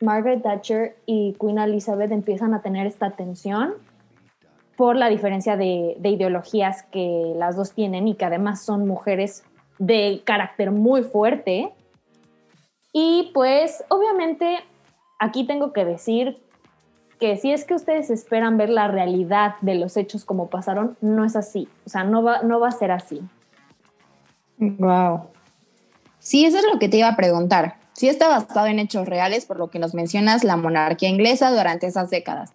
Margaret 0.00 0.42
Thatcher 0.42 0.96
y 1.06 1.34
Queen 1.40 1.58
Elizabeth 1.58 2.10
empiezan 2.10 2.54
a 2.54 2.62
tener 2.62 2.86
esta 2.86 3.10
tensión 3.10 3.74
por 4.76 4.96
la 4.96 5.08
diferencia 5.08 5.56
de, 5.56 5.96
ideologías 6.02 6.82
que 6.84 7.34
las 7.36 7.56
dos 7.56 7.72
tienen 7.72 8.08
y 8.08 8.14
que 8.14 8.24
además 8.24 8.64
son 8.64 8.86
mujeres 8.86 9.44
de 9.78 10.22
carácter 10.24 10.70
muy 10.70 11.02
fuerte. 11.02 11.72
Y 12.92 13.30
pues 13.34 13.84
obviamente 13.88 14.58
aquí 15.18 15.46
tengo 15.46 15.72
que 15.72 15.84
decir 15.84 16.42
que 17.18 17.36
si 17.36 17.52
es 17.52 17.64
que 17.64 17.74
ustedes 17.74 18.10
esperan 18.10 18.56
ver 18.56 18.70
la 18.70 18.88
realidad 18.88 19.54
de 19.60 19.76
los 19.76 19.96
hechos 19.96 20.24
como 20.24 20.48
pasaron, 20.48 20.96
no 21.00 21.24
es 21.24 21.36
así. 21.36 21.68
O 21.86 21.88
sea, 21.88 22.04
no 22.04 22.22
va, 22.22 22.42
no 22.42 22.58
va 22.58 22.68
a 22.68 22.72
ser 22.72 22.90
así. 22.90 23.20
Wow. 24.58 25.28
Sí, 26.18 26.44
eso 26.44 26.58
es 26.58 26.64
lo 26.72 26.78
que 26.78 26.88
te 26.88 26.98
iba 26.98 27.08
a 27.08 27.16
preguntar. 27.16 27.76
Sí 27.92 28.08
está 28.08 28.28
basado 28.28 28.66
en 28.66 28.78
hechos 28.78 29.06
reales, 29.06 29.46
por 29.46 29.58
lo 29.58 29.70
que 29.70 29.78
nos 29.78 29.94
mencionas 29.94 30.44
la 30.44 30.56
monarquía 30.56 31.08
inglesa 31.08 31.50
durante 31.50 31.86
esas 31.86 32.10
décadas. 32.10 32.52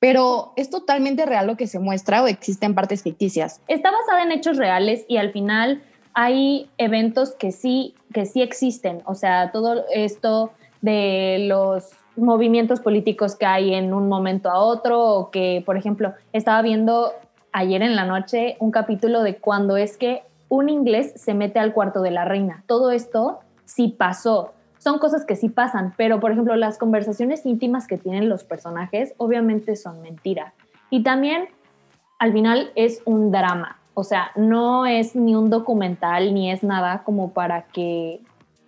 Pero 0.00 0.54
¿es 0.56 0.70
totalmente 0.70 1.26
real 1.26 1.46
lo 1.46 1.56
que 1.56 1.66
se 1.66 1.78
muestra 1.78 2.22
o 2.22 2.26
existen 2.26 2.74
partes 2.74 3.02
ficticias? 3.02 3.60
Está 3.68 3.90
basada 3.90 4.22
en 4.22 4.32
hechos 4.32 4.56
reales 4.56 5.04
y 5.08 5.18
al 5.18 5.30
final 5.30 5.82
hay 6.14 6.70
eventos 6.78 7.34
que 7.36 7.52
sí, 7.52 7.94
que 8.12 8.24
sí 8.24 8.42
existen. 8.42 9.02
O 9.04 9.14
sea, 9.14 9.52
todo 9.52 9.84
esto 9.94 10.52
de 10.80 11.44
los 11.46 11.90
movimientos 12.16 12.80
políticos 12.80 13.36
que 13.36 13.46
hay 13.46 13.74
en 13.74 13.92
un 13.92 14.08
momento 14.08 14.50
a 14.50 14.58
otro 14.58 15.00
o 15.00 15.30
que, 15.30 15.62
por 15.64 15.76
ejemplo, 15.76 16.14
estaba 16.32 16.62
viendo 16.62 17.12
ayer 17.52 17.82
en 17.82 17.94
la 17.94 18.04
noche 18.04 18.56
un 18.58 18.70
capítulo 18.70 19.22
de 19.22 19.36
cuando 19.36 19.76
es 19.76 19.96
que 19.96 20.22
un 20.48 20.68
inglés 20.68 21.12
se 21.16 21.34
mete 21.34 21.58
al 21.58 21.72
cuarto 21.72 22.00
de 22.00 22.10
la 22.10 22.24
reina. 22.24 22.64
Todo 22.66 22.90
esto 22.90 23.40
sí 23.64 23.88
pasó. 23.88 24.52
Son 24.80 24.98
cosas 24.98 25.26
que 25.26 25.36
sí 25.36 25.50
pasan, 25.50 25.92
pero 25.96 26.20
por 26.20 26.32
ejemplo, 26.32 26.56
las 26.56 26.78
conversaciones 26.78 27.44
íntimas 27.44 27.86
que 27.86 27.98
tienen 27.98 28.30
los 28.30 28.44
personajes 28.44 29.12
obviamente 29.18 29.76
son 29.76 30.00
mentira. 30.00 30.54
Y 30.88 31.02
también 31.02 31.48
al 32.18 32.32
final 32.32 32.72
es 32.74 33.02
un 33.04 33.30
drama, 33.30 33.78
o 33.92 34.04
sea, 34.04 34.30
no 34.36 34.86
es 34.86 35.14
ni 35.14 35.36
un 35.36 35.50
documental 35.50 36.32
ni 36.32 36.50
es 36.50 36.62
nada 36.62 37.02
como 37.04 37.32
para 37.32 37.66
que 37.66 38.20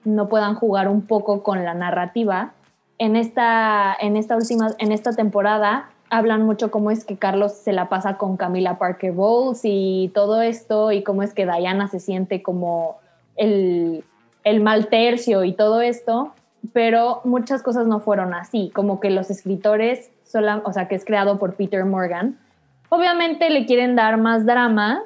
no 0.05 0.29
puedan 0.29 0.55
jugar 0.55 0.89
un 0.89 1.07
poco 1.07 1.43
con 1.43 1.65
la 1.65 1.73
narrativa. 1.73 2.53
En 2.99 3.17
esta, 3.17 3.97
en 3.99 4.17
esta 4.17 4.37
última, 4.37 4.71
en 4.79 4.93
esta 4.93 5.13
temporada 5.13 5.89
hablan 6.11 6.43
mucho 6.43 6.71
cómo 6.71 6.91
es 6.91 7.07
que 7.07 7.17
Carlos 7.17 7.53
se 7.53 7.73
la 7.73 7.89
pasa 7.89 8.19
con 8.19 8.37
Camila 8.37 8.77
Parker 8.77 9.13
Bowles 9.13 9.61
y 9.65 10.11
todo 10.15 10.43
esto 10.43 10.93
y 10.93 11.03
cómo 11.03 11.23
es 11.23 11.33
que 11.33 11.47
Diana 11.47 11.89
se 11.89 12.01
siente 12.01 12.43
como 12.43 12.99
el, 13.37 14.05
el 14.45 14.61
mal 14.61 14.89
tercio 14.89 15.45
y 15.45 15.53
todo 15.53 15.81
esto, 15.81 16.33
pero 16.73 17.21
muchas 17.25 17.63
cosas 17.63 17.87
no 17.87 18.01
fueron 18.01 18.35
así, 18.35 18.71
como 18.75 19.01
que 19.01 19.11
los 19.11 19.31
escritores, 19.31 20.11
o 20.65 20.73
sea, 20.73 20.89
que 20.89 20.95
es 20.95 21.05
creado 21.05 21.39
por 21.39 21.55
Peter 21.55 21.85
Morgan, 21.85 22.39
obviamente 22.89 23.51
le 23.51 23.67
quieren 23.67 23.97
dar 23.97 24.17
más 24.17 24.47
drama. 24.47 25.03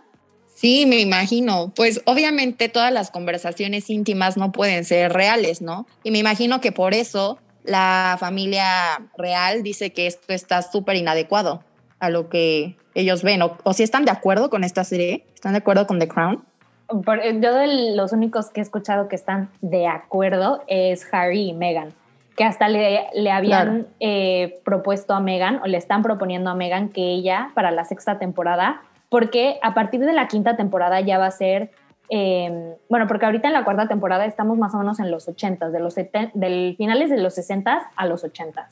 Sí, 0.54 0.86
me 0.86 1.00
imagino. 1.00 1.72
Pues 1.74 2.00
obviamente 2.06 2.68
todas 2.68 2.92
las 2.92 3.10
conversaciones 3.10 3.90
íntimas 3.90 4.36
no 4.36 4.52
pueden 4.52 4.84
ser 4.84 5.12
reales, 5.12 5.60
¿no? 5.60 5.86
Y 6.02 6.10
me 6.10 6.18
imagino 6.18 6.60
que 6.60 6.72
por 6.72 6.94
eso 6.94 7.38
la 7.64 8.16
familia 8.18 9.02
real 9.18 9.62
dice 9.62 9.92
que 9.92 10.06
esto 10.06 10.32
está 10.32 10.62
súper 10.62 10.96
inadecuado 10.96 11.62
a 11.98 12.10
lo 12.10 12.28
que 12.28 12.76
ellos 12.94 13.22
ven. 13.22 13.42
O, 13.42 13.58
o 13.64 13.72
si 13.72 13.82
están 13.82 14.04
de 14.04 14.10
acuerdo 14.10 14.48
con 14.48 14.64
esta 14.64 14.84
serie, 14.84 15.26
¿están 15.34 15.52
de 15.52 15.58
acuerdo 15.58 15.86
con 15.86 15.98
The 15.98 16.08
Crown? 16.08 16.42
Eh, 16.88 17.40
yo 17.40 17.54
de 17.54 17.94
los 17.94 18.12
únicos 18.12 18.50
que 18.50 18.60
he 18.60 18.62
escuchado 18.62 19.08
que 19.08 19.16
están 19.16 19.50
de 19.60 19.86
acuerdo 19.86 20.62
es 20.66 21.06
Harry 21.12 21.48
y 21.48 21.52
Meghan, 21.52 21.92
que 22.36 22.44
hasta 22.44 22.68
le, 22.68 23.06
le 23.14 23.30
habían 23.30 23.86
eh, 23.98 24.60
propuesto 24.64 25.14
a 25.14 25.20
Meghan 25.20 25.60
o 25.62 25.66
le 25.66 25.78
están 25.78 26.02
proponiendo 26.02 26.50
a 26.50 26.54
Meghan 26.54 26.90
que 26.90 27.12
ella 27.12 27.50
para 27.54 27.70
la 27.70 27.84
sexta 27.84 28.18
temporada, 28.18 28.82
porque 29.08 29.58
a 29.62 29.74
partir 29.74 30.00
de 30.00 30.12
la 30.12 30.28
quinta 30.28 30.56
temporada 30.56 31.00
ya 31.00 31.18
va 31.18 31.26
a 31.26 31.30
ser, 31.30 31.70
em, 32.08 32.74
bueno, 32.88 33.06
porque 33.08 33.26
ahorita 33.26 33.48
en 33.48 33.54
la 33.54 33.64
cuarta 33.64 33.88
temporada 33.88 34.26
estamos 34.26 34.56
más 34.56 34.74
o 34.74 34.78
menos 34.78 35.00
en 35.00 35.10
los 35.10 35.28
80, 35.28 35.70
de 35.70 35.80
los 35.80 35.94
del 35.94 36.74
finales 36.76 37.10
de 37.10 37.18
los 37.18 37.34
60 37.34 37.90
a 37.96 38.06
los 38.06 38.22
80. 38.22 38.68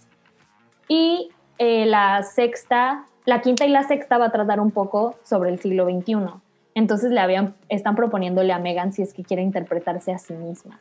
Y 0.88 1.30
eh, 1.58 1.86
la 1.86 2.22
sexta, 2.22 3.06
la 3.24 3.40
quinta 3.40 3.64
y 3.64 3.70
la 3.70 3.82
sexta 3.82 4.18
va 4.18 4.26
a 4.26 4.30
tratar 4.30 4.60
un 4.60 4.70
poco 4.70 5.16
sobre 5.24 5.50
el 5.50 5.58
siglo 5.58 5.86
XXI. 5.86 6.43
Entonces 6.74 7.10
le 7.10 7.20
habían, 7.20 7.54
están 7.68 7.94
proponiéndole 7.94 8.52
a 8.52 8.58
Megan 8.58 8.92
si 8.92 9.02
es 9.02 9.14
que 9.14 9.22
quiere 9.22 9.42
interpretarse 9.42 10.12
a 10.12 10.18
sí 10.18 10.34
misma. 10.34 10.80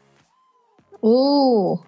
Uh. 1.02 1.80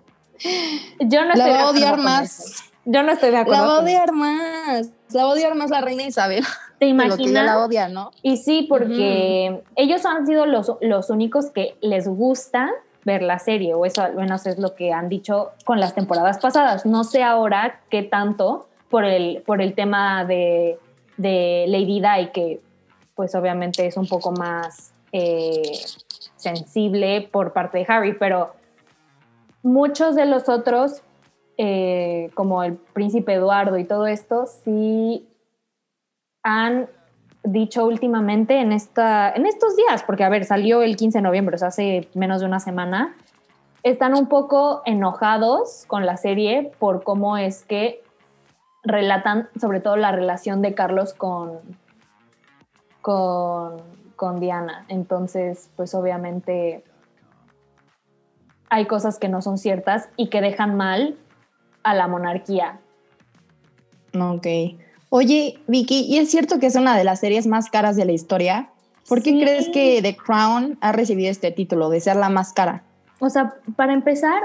Yo 0.99 1.25
no 1.25 1.33
la 1.33 1.47
va 1.47 1.61
a 1.61 1.69
odiar 1.69 1.97
más. 1.97 2.71
Yo 2.85 3.01
no 3.01 3.11
estoy 3.11 3.31
de 3.31 3.37
acuerdo. 3.37 3.61
La 3.61 3.67
va 3.67 3.77
a 3.77 3.81
odiar 3.81 4.11
más. 4.11 4.89
La 5.11 5.23
va 5.23 5.29
a 5.29 5.33
odiar 5.33 5.55
más 5.55 5.69
la 5.71 5.81
reina 5.81 6.03
Isabel. 6.03 6.43
¿Te 6.79 6.85
imaginas? 6.87 7.45
la 7.45 7.65
odia, 7.65 7.87
¿no? 7.87 8.11
Y 8.21 8.37
sí, 8.37 8.67
porque 8.69 9.63
ellos 9.75 10.05
han 10.05 10.27
sido 10.27 10.45
los, 10.45 10.73
los 10.81 11.09
únicos 11.09 11.49
que 11.49 11.77
les 11.81 12.07
gusta 12.07 12.71
ver 13.05 13.21
la 13.21 13.39
serie, 13.39 13.75
o 13.75 13.85
eso 13.85 14.01
al 14.01 14.15
menos 14.15 14.45
es 14.47 14.57
lo 14.57 14.75
que 14.75 14.91
han 14.91 15.09
dicho 15.09 15.51
con 15.63 15.79
las 15.79 15.93
temporadas 15.93 16.39
pasadas. 16.39 16.85
No 16.85 17.03
sé 17.03 17.23
ahora 17.23 17.81
qué 17.89 18.03
tanto 18.03 18.67
por 18.89 19.05
el, 19.05 19.43
por 19.45 19.61
el 19.61 19.75
tema 19.75 20.25
de, 20.25 20.79
de 21.17 21.65
Lady 21.67 22.01
Di, 22.01 22.27
que 22.33 22.61
pues 23.15 23.34
obviamente 23.34 23.88
es 23.88 23.97
un 23.97 24.08
poco 24.08 24.32
más 24.32 24.93
eh, 25.12 25.62
sensible 26.36 27.28
por 27.32 27.54
parte 27.54 27.80
de 27.80 27.86
Harry, 27.88 28.13
pero 28.13 28.54
muchos 29.63 30.15
de 30.15 30.25
los 30.25 30.49
otros, 30.49 31.01
eh, 31.58 32.30
como 32.34 32.63
el 32.63 32.73
príncipe 32.73 33.34
Eduardo 33.34 33.78
y 33.78 33.86
todo 33.86 34.06
esto, 34.06 34.45
sí 34.45 35.28
han 36.43 36.89
dicho 37.43 37.86
últimamente 37.86 38.60
en, 38.60 38.71
esta, 38.71 39.32
en 39.32 39.45
estos 39.45 39.75
días, 39.75 40.04
porque 40.04 40.23
a 40.23 40.30
ver, 40.30 40.45
salió 40.45 40.82
el 40.82 40.97
15 40.97 41.19
de 41.19 41.21
noviembre, 41.21 41.56
o 41.56 41.60
sea, 41.60 41.69
hace 41.69 42.10
menos 42.13 42.41
de 42.41 42.47
una 42.47 42.60
semana, 42.60 43.15
están 43.84 44.15
un 44.15 44.28
poco 44.28 44.82
enojados 44.86 45.86
con 45.88 46.06
la 46.06 46.17
serie 46.17 46.71
por 46.80 47.04
cómo 47.04 47.38
es 47.38 47.63
que 47.63 48.04
relatan 48.84 49.47
sobre 49.60 49.80
todo 49.80 49.95
la 49.95 50.12
relación 50.12 50.62
de 50.62 50.73
Carlos 50.73 51.13
con, 51.13 51.60
con, 53.05 54.39
Diana. 54.39 54.85
Entonces, 54.87 55.69
pues 55.75 55.93
obviamente 55.93 56.83
hay 58.69 58.87
cosas 58.87 59.19
que 59.19 59.29
no 59.29 59.43
son 59.43 59.59
ciertas 59.59 60.09
y 60.17 60.29
que 60.29 60.41
dejan 60.41 60.75
mal 60.75 61.15
a 61.83 61.93
la 61.93 62.07
monarquía. 62.07 62.79
Ok. 64.19 64.47
Oye, 65.09 65.59
Vicky, 65.67 66.01
¿y 66.01 66.17
es 66.17 66.31
cierto 66.31 66.57
que 66.57 66.65
es 66.65 66.75
una 66.75 66.97
de 66.97 67.03
las 67.03 67.19
series 67.19 67.45
más 67.45 67.69
caras 67.69 67.95
de 67.95 68.05
la 68.05 68.11
historia? 68.11 68.69
¿Por 69.07 69.21
qué 69.21 69.39
crees 69.39 69.69
que 69.69 70.01
The 70.01 70.17
Crown 70.17 70.79
ha 70.81 70.91
recibido 70.91 71.29
este 71.29 71.51
título 71.51 71.89
de 71.89 71.99
ser 71.99 72.15
la 72.15 72.29
más 72.29 72.53
cara? 72.53 72.81
O 73.19 73.29
sea, 73.29 73.53
para 73.75 73.93
empezar, 73.93 74.41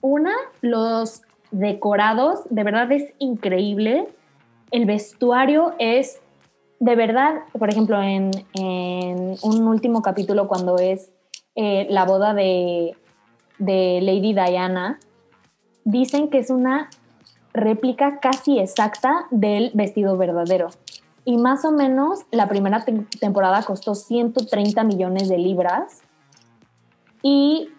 una, 0.00 0.32
los 0.60 1.22
decorados, 1.50 2.42
de 2.50 2.62
verdad 2.62 2.92
es 2.92 3.12
increíble. 3.18 4.06
El 4.70 4.86
vestuario 4.86 5.74
es 5.80 6.20
de 6.78 6.96
verdad, 6.96 7.42
por 7.58 7.70
ejemplo, 7.70 8.00
en, 8.02 8.30
un 8.54 9.68
último 9.68 10.02
capítulo 10.02 10.46
cuando 10.48 10.76
es 10.76 11.10
eh, 11.54 11.86
la 11.90 12.04
boda 12.04 12.34
de, 12.34 12.96
Lady 13.58 14.34
Diana, 14.34 14.98
dicen 15.84 16.28
que 16.28 16.38
es 16.38 16.50
una 16.50 16.90
réplica 17.54 18.20
casi 18.20 18.58
exacta 18.58 19.26
del 19.30 19.70
vestido 19.74 20.16
verdadero. 20.16 20.68
Y 21.24 21.38
más 21.38 21.64
o 21.64 21.72
menos 21.72 22.20
la 22.30 22.48
primera 22.48 22.84
temporada 23.18 23.62
costó 23.62 23.94
130 23.94 24.84
millones 24.84 25.28
de 25.28 25.38
libras. 25.38 26.02
Y 27.22 27.70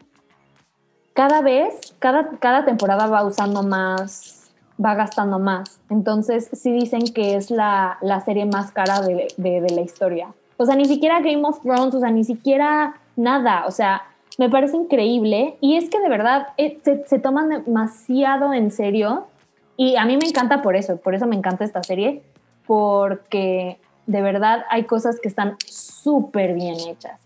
cada 1.13 1.41
vez, 1.41 1.93
cada, 1.99 2.31
cada 2.39 2.65
temporada 2.65 3.07
va 3.07 3.23
usando 3.23 3.63
más 3.63 4.46
va 4.83 4.95
gastando 4.95 5.39
más. 5.39 5.79
Entonces, 5.89 6.49
sí 6.53 6.71
dicen 6.71 7.13
que 7.13 7.35
es 7.35 7.51
la, 7.51 7.97
serie 8.25 8.45
más 8.45 8.71
cara 8.71 9.01
de, 9.01 9.27
la 9.37 9.81
historia. 9.81 10.33
O 10.57 10.65
sea, 10.65 10.75
ni 10.75 10.85
siquiera 10.85 11.19
Game 11.19 11.43
of 11.43 11.61
Thrones, 11.61 11.93
o 11.95 11.99
sea, 11.99 12.11
ni 12.11 12.23
siquiera 12.23 12.95
nada. 13.15 13.65
O 13.67 13.71
sea, 13.71 14.03
me 14.37 14.49
parece 14.49 14.77
increíble. 14.77 15.57
Y 15.61 15.77
es 15.77 15.89
que 15.89 15.99
de 15.99 16.09
verdad 16.09 16.47
eh, 16.57 16.79
se, 16.83 17.19
toman 17.19 17.49
demasiado 17.49 18.53
en 18.53 18.71
serio. 18.71 19.27
Y 19.75 19.95
a 19.95 20.05
mí 20.05 20.17
me 20.17 20.27
encanta 20.27 20.61
por 20.61 20.75
eso, 20.75 20.97
por 20.97 21.13
eso 21.13 21.27
me 21.27 21.35
encanta 21.35 21.63
esta 21.63 21.83
serie, 21.83 22.23
porque 22.65 23.77
de 24.07 24.21
verdad 24.23 24.65
hay 24.71 24.85
cosas 24.85 25.19
que 25.19 25.27
están 25.27 25.55
súper 25.67 26.55
bien 26.55 26.75
hechas. 26.87 27.21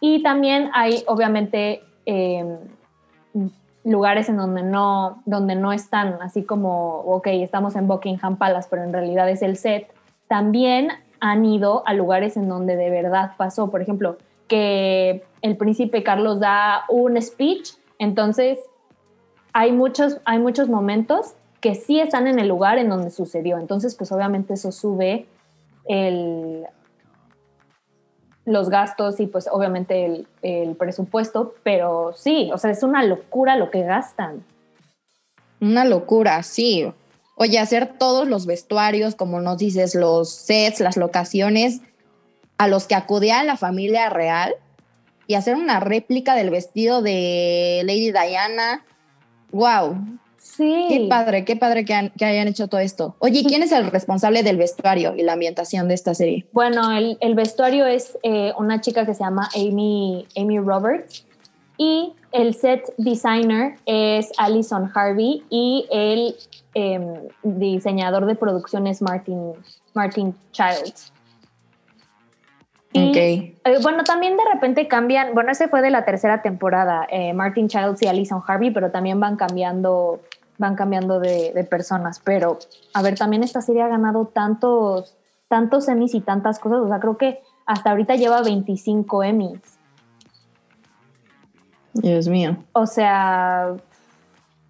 Y 0.00 0.20
también 0.24 0.70
hay, 0.74 1.04
obviamente, 1.06 1.84
em, 2.06 2.56
lugares 3.84 4.28
en 4.28 4.36
donde 4.36 4.62
no, 4.62 5.22
donde 5.26 5.54
no 5.54 5.72
están, 5.72 6.18
así 6.22 6.44
como, 6.44 7.00
ok, 7.00 7.26
estamos 7.28 7.76
en 7.76 7.88
Buckingham 7.88 8.36
Palace, 8.36 8.68
pero 8.70 8.84
en 8.84 8.92
realidad 8.92 9.28
es 9.28 9.42
el 9.42 9.56
set, 9.56 9.92
también 10.28 10.90
han 11.20 11.44
ido 11.44 11.82
a 11.86 11.94
lugares 11.94 12.36
en 12.36 12.48
donde 12.48 12.76
de 12.76 12.90
verdad 12.90 13.32
pasó. 13.36 13.70
Por 13.70 13.80
ejemplo, 13.80 14.16
que 14.48 15.22
el 15.40 15.56
príncipe 15.56 16.02
Carlos 16.02 16.40
da 16.40 16.84
un 16.88 17.20
speech, 17.20 17.74
entonces 17.98 18.58
hay 19.52 19.72
muchos, 19.72 20.18
hay 20.24 20.38
muchos 20.38 20.68
momentos 20.68 21.34
que 21.60 21.76
sí 21.76 22.00
están 22.00 22.26
en 22.26 22.40
el 22.40 22.48
lugar 22.48 22.78
en 22.78 22.88
donde 22.88 23.10
sucedió. 23.10 23.58
Entonces, 23.58 23.94
pues 23.94 24.10
obviamente 24.10 24.54
eso 24.54 24.72
sube 24.72 25.26
el, 25.84 26.66
los 28.44 28.70
gastos 28.70 29.20
y 29.20 29.26
pues 29.26 29.48
obviamente 29.50 30.24
el, 30.42 30.76
presupuesto, 30.76 31.54
pero 31.62 32.12
sí, 32.16 32.50
o 32.52 32.58
sea, 32.58 32.70
es 32.70 32.82
una 32.82 33.02
locura 33.04 33.56
lo 33.56 33.70
que 33.70 33.82
gastan. 33.82 34.44
Una 35.60 35.84
locura, 35.84 36.42
sí. 36.42 36.92
Oye, 37.36 37.58
hacer 37.58 37.98
todos 37.98 38.26
los 38.26 38.46
vestuarios, 38.46 39.14
como 39.14 39.40
nos 39.40 39.58
dices, 39.58 39.94
los 39.94 40.30
sets, 40.30 40.80
las 40.80 40.96
locaciones 40.96 41.80
a 42.58 42.68
los 42.68 42.86
que 42.86 42.94
acudía 42.94 43.42
la 43.44 43.56
familia 43.56 44.08
real 44.10 44.54
y 45.26 45.34
hacer 45.34 45.56
una 45.56 45.80
réplica 45.80 46.34
del 46.34 46.50
vestido 46.50 47.00
de 47.00 47.82
Lady 47.84 48.12
Diana. 48.12 48.84
Wow, 49.52 49.96
Sí. 50.42 50.86
Qué 50.88 51.06
padre, 51.08 51.44
qué 51.44 51.56
padre 51.56 51.84
que, 51.84 51.94
hayan 51.94 52.48
hecho 52.48 52.68
todo 52.68 52.80
esto. 52.80 53.16
Oye, 53.20 53.42
¿quién 53.46 53.62
es 53.62 53.72
el 53.72 53.90
responsable 53.90 54.42
del 54.42 54.58
vestuario 54.58 55.14
y 55.16 55.22
la 55.22 55.32
ambientación 55.32 55.88
de 55.88 55.94
esta 55.94 56.14
serie? 56.14 56.46
Bueno, 56.52 56.90
el, 56.92 57.34
vestuario 57.34 57.86
es 57.86 58.18
eh, 58.22 58.52
una 58.58 58.80
chica 58.80 59.06
que 59.06 59.14
se 59.14 59.24
llama 59.24 59.48
Amy, 59.54 60.26
Amy 60.36 60.58
Roberts 60.58 61.24
y 61.78 62.12
el 62.32 62.54
set 62.54 62.92
designer 62.98 63.76
es 63.86 64.30
Alison 64.36 64.90
Harvey 64.94 65.42
y 65.48 65.86
el 65.90 66.36
em, 66.74 67.14
diseñador 67.42 68.26
de 68.26 68.34
producción 68.34 68.86
es 68.86 69.00
Martin, 69.02 69.52
Martin 69.94 70.34
Childs. 70.52 71.12
Y, 72.94 73.18
eh, 73.18 73.78
bueno, 73.82 74.04
también 74.04 74.36
de 74.36 74.44
repente 74.52 74.86
cambian, 74.86 75.32
bueno, 75.32 75.50
ese 75.50 75.68
fue 75.68 75.80
de 75.80 75.90
la 75.90 76.04
tercera 76.04 76.42
temporada, 76.42 77.06
eh, 77.10 77.32
Martin 77.32 77.68
Childs 77.68 78.02
y 78.02 78.06
Alison 78.06 78.42
Harvey, 78.46 78.70
pero 78.70 78.90
también 78.90 79.18
van 79.18 79.36
cambiando, 79.36 80.20
van 80.62 80.76
cambiando 80.76 81.20
de, 81.20 81.66
personas. 81.68 82.20
Pero, 82.24 82.58
a 82.94 83.02
ver, 83.02 83.18
también 83.18 83.42
esta 83.42 83.60
serie 83.60 83.82
ha 83.82 83.88
ganado 83.88 84.26
tantos, 84.26 85.18
tantos 85.48 85.88
Emmys 85.88 86.14
y 86.14 86.20
tantas 86.20 86.58
cosas, 86.58 86.78
o 86.78 86.88
sea, 86.88 87.00
creo 87.00 87.18
que 87.18 87.42
hasta 87.66 87.90
ahorita 87.90 88.14
lleva 88.14 88.40
25 88.42 89.24
Emmys. 89.24 89.60
Dios 91.94 92.28
mío. 92.28 92.56
O 92.72 92.86
sea, 92.86 93.74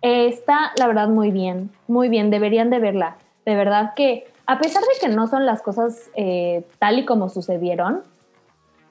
está 0.00 0.72
la 0.76 0.87
verdad 0.88 1.09
muy 1.09 1.31
bien, 1.31 1.70
muy 1.87 2.09
bien, 2.09 2.31
deberían 2.31 2.70
de 2.70 2.81
verla. 2.81 3.16
De 3.44 3.55
verdad 3.55 3.92
que, 3.94 4.26
a 4.46 4.59
pesar 4.59 4.83
de 4.83 5.07
que 5.07 5.14
no 5.14 5.26
son 5.26 5.46
las 5.46 5.62
cosas 5.62 6.11
eh, 6.14 6.66
tal 6.78 6.98
y 6.98 7.05
como 7.05 7.28
sucedieron, 7.28 8.02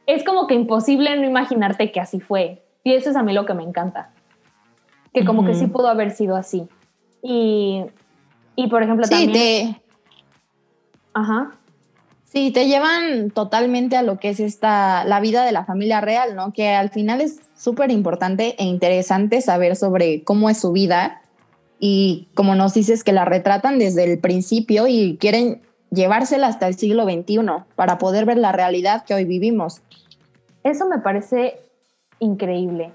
es 0.05 0.23
como 0.23 0.47
que 0.47 0.53
imposible 0.53 1.17
no 1.17 1.25
imaginarte 1.25 1.91
que 1.91 1.99
así 1.99 2.19
fue. 2.19 2.61
Y 2.83 2.93
eso 2.93 3.09
es 3.09 3.15
a 3.15 3.23
mí 3.23 3.33
lo 3.33 3.45
que 3.45 3.53
me 3.53 3.63
encanta. 3.63 4.11
Que 5.13 5.25
como 5.25 5.45
que 5.45 5.55
sí 5.55 5.67
pudo 5.67 5.89
haber 5.89 6.11
sido 6.11 6.37
así. 6.37 6.69
Y, 7.21 7.85
y 8.55 8.67
por 8.67 8.83
ejemplo, 8.83 9.05
sí, 9.05 9.11
también... 9.11 9.33
Te... 9.33 9.81
Ajá. 11.13 11.57
Sí, 12.25 12.51
te 12.51 12.67
llevan 12.67 13.31
totalmente 13.31 13.97
a 13.97 14.03
lo 14.03 14.17
que 14.17 14.29
es 14.29 14.39
esta, 14.39 15.03
la 15.03 15.19
vida 15.19 15.43
de 15.43 15.51
la 15.51 15.65
familia 15.65 15.99
real, 15.99 16.35
¿no? 16.35 16.53
Que 16.53 16.69
al 16.69 16.89
final 16.89 17.19
es 17.19 17.41
súper 17.57 17.91
importante 17.91 18.55
e 18.57 18.63
interesante 18.63 19.41
saber 19.41 19.75
sobre 19.75 20.23
cómo 20.23 20.49
es 20.49 20.57
su 20.57 20.71
vida 20.71 21.21
y 21.77 22.29
como 22.33 22.55
nos 22.55 22.73
dices 22.73 23.03
que 23.03 23.11
la 23.11 23.25
retratan 23.25 23.79
desde 23.79 24.05
el 24.05 24.19
principio 24.19 24.87
y 24.87 25.17
quieren 25.17 25.61
llevársela 25.89 26.47
hasta 26.47 26.67
el 26.67 26.75
siglo 26.75 27.03
XXI 27.03 27.39
para 27.75 27.97
poder 27.97 28.25
ver 28.25 28.37
la 28.37 28.53
realidad 28.53 29.03
que 29.03 29.13
hoy 29.13 29.25
vivimos. 29.25 29.81
Eso 30.63 30.87
me 30.87 30.99
parece 30.99 31.59
increíble. 32.19 32.93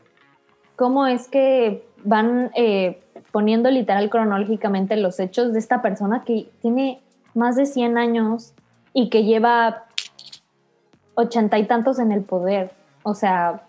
¿Cómo 0.76 1.06
es 1.06 1.28
que 1.28 1.84
van 2.04 2.50
eh, 2.54 3.02
poniendo 3.36 3.70
literal 3.70 4.08
cronológicamente 4.08 4.96
los 4.96 5.20
hechos 5.20 5.52
de 5.52 5.58
esta 5.58 5.82
persona 5.82 6.22
que 6.24 6.48
tiene 6.62 7.02
más 7.34 7.54
de 7.54 7.66
100 7.66 7.98
años 7.98 8.54
y 8.94 9.10
que 9.10 9.24
lleva 9.24 9.84
ochenta 11.16 11.58
y 11.58 11.66
tantos 11.66 11.98
en 11.98 12.12
el 12.12 12.22
poder? 12.22 12.70
O 13.02 13.12
sea, 13.12 13.64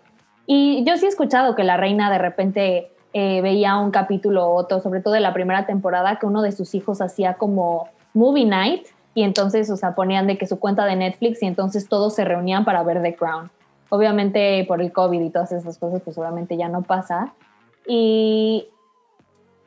y 0.46 0.86
yo 0.86 0.96
sí 0.96 1.04
he 1.04 1.08
escuchado 1.10 1.54
que 1.54 1.64
la 1.64 1.76
reina 1.76 2.10
de 2.10 2.16
repente 2.16 2.92
eh, 3.12 3.42
veía 3.42 3.76
un 3.76 3.90
capítulo 3.90 4.48
u 4.48 4.56
otro, 4.56 4.80
sobre 4.80 5.02
todo 5.02 5.12
de 5.12 5.20
la 5.20 5.34
primera 5.34 5.66
temporada, 5.66 6.18
que 6.18 6.24
uno 6.24 6.40
de 6.40 6.52
sus 6.52 6.74
hijos 6.74 7.02
hacía 7.02 7.34
como 7.34 7.88
movie 8.14 8.46
night 8.46 8.86
y 9.12 9.22
entonces, 9.22 9.68
o 9.68 9.76
sea, 9.76 9.94
ponían 9.94 10.26
de 10.26 10.38
que 10.38 10.46
su 10.46 10.58
cuenta 10.58 10.86
de 10.86 10.96
Netflix 10.96 11.42
y 11.42 11.46
entonces 11.46 11.90
todos 11.90 12.14
se 12.14 12.24
reunían 12.24 12.64
para 12.64 12.82
ver 12.84 13.02
The 13.02 13.16
Crown. 13.16 13.50
Obviamente 13.90 14.64
por 14.66 14.80
el 14.80 14.92
COVID 14.92 15.20
y 15.20 15.28
todas 15.28 15.52
esas 15.52 15.76
cosas, 15.76 16.00
pues 16.02 16.16
obviamente 16.16 16.56
ya 16.56 16.70
no 16.70 16.80
pasa. 16.80 17.34
Y, 17.86 18.68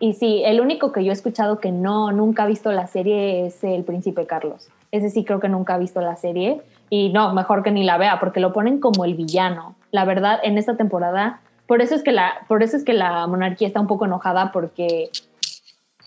y 0.01 0.15
sí, 0.15 0.41
el 0.43 0.59
único 0.59 0.91
que 0.91 1.05
yo 1.05 1.11
he 1.11 1.13
escuchado 1.13 1.59
que 1.59 1.71
no, 1.71 2.11
nunca 2.11 2.43
ha 2.43 2.47
visto 2.47 2.71
la 2.71 2.87
serie 2.87 3.45
es 3.45 3.63
el 3.63 3.83
Príncipe 3.83 4.25
Carlos. 4.25 4.69
Ese 4.91 5.11
sí 5.11 5.23
creo 5.23 5.39
que 5.39 5.47
nunca 5.47 5.75
ha 5.75 5.77
visto 5.77 6.01
la 6.01 6.15
serie. 6.15 6.59
Y 6.89 7.09
no, 7.09 7.35
mejor 7.35 7.61
que 7.61 7.69
ni 7.69 7.83
la 7.83 7.99
vea, 7.99 8.19
porque 8.19 8.39
lo 8.39 8.51
ponen 8.51 8.79
como 8.79 9.05
el 9.05 9.13
villano. 9.13 9.75
La 9.91 10.03
verdad, 10.03 10.39
en 10.41 10.57
esta 10.57 10.75
temporada, 10.75 11.41
por 11.67 11.83
eso 11.83 11.93
es 11.93 12.01
que 12.01 12.11
la, 12.11 12.33
por 12.47 12.63
eso 12.63 12.77
es 12.77 12.83
que 12.83 12.93
la 12.93 13.27
monarquía 13.27 13.67
está 13.67 13.79
un 13.79 13.85
poco 13.85 14.05
enojada, 14.05 14.51
porque 14.51 15.11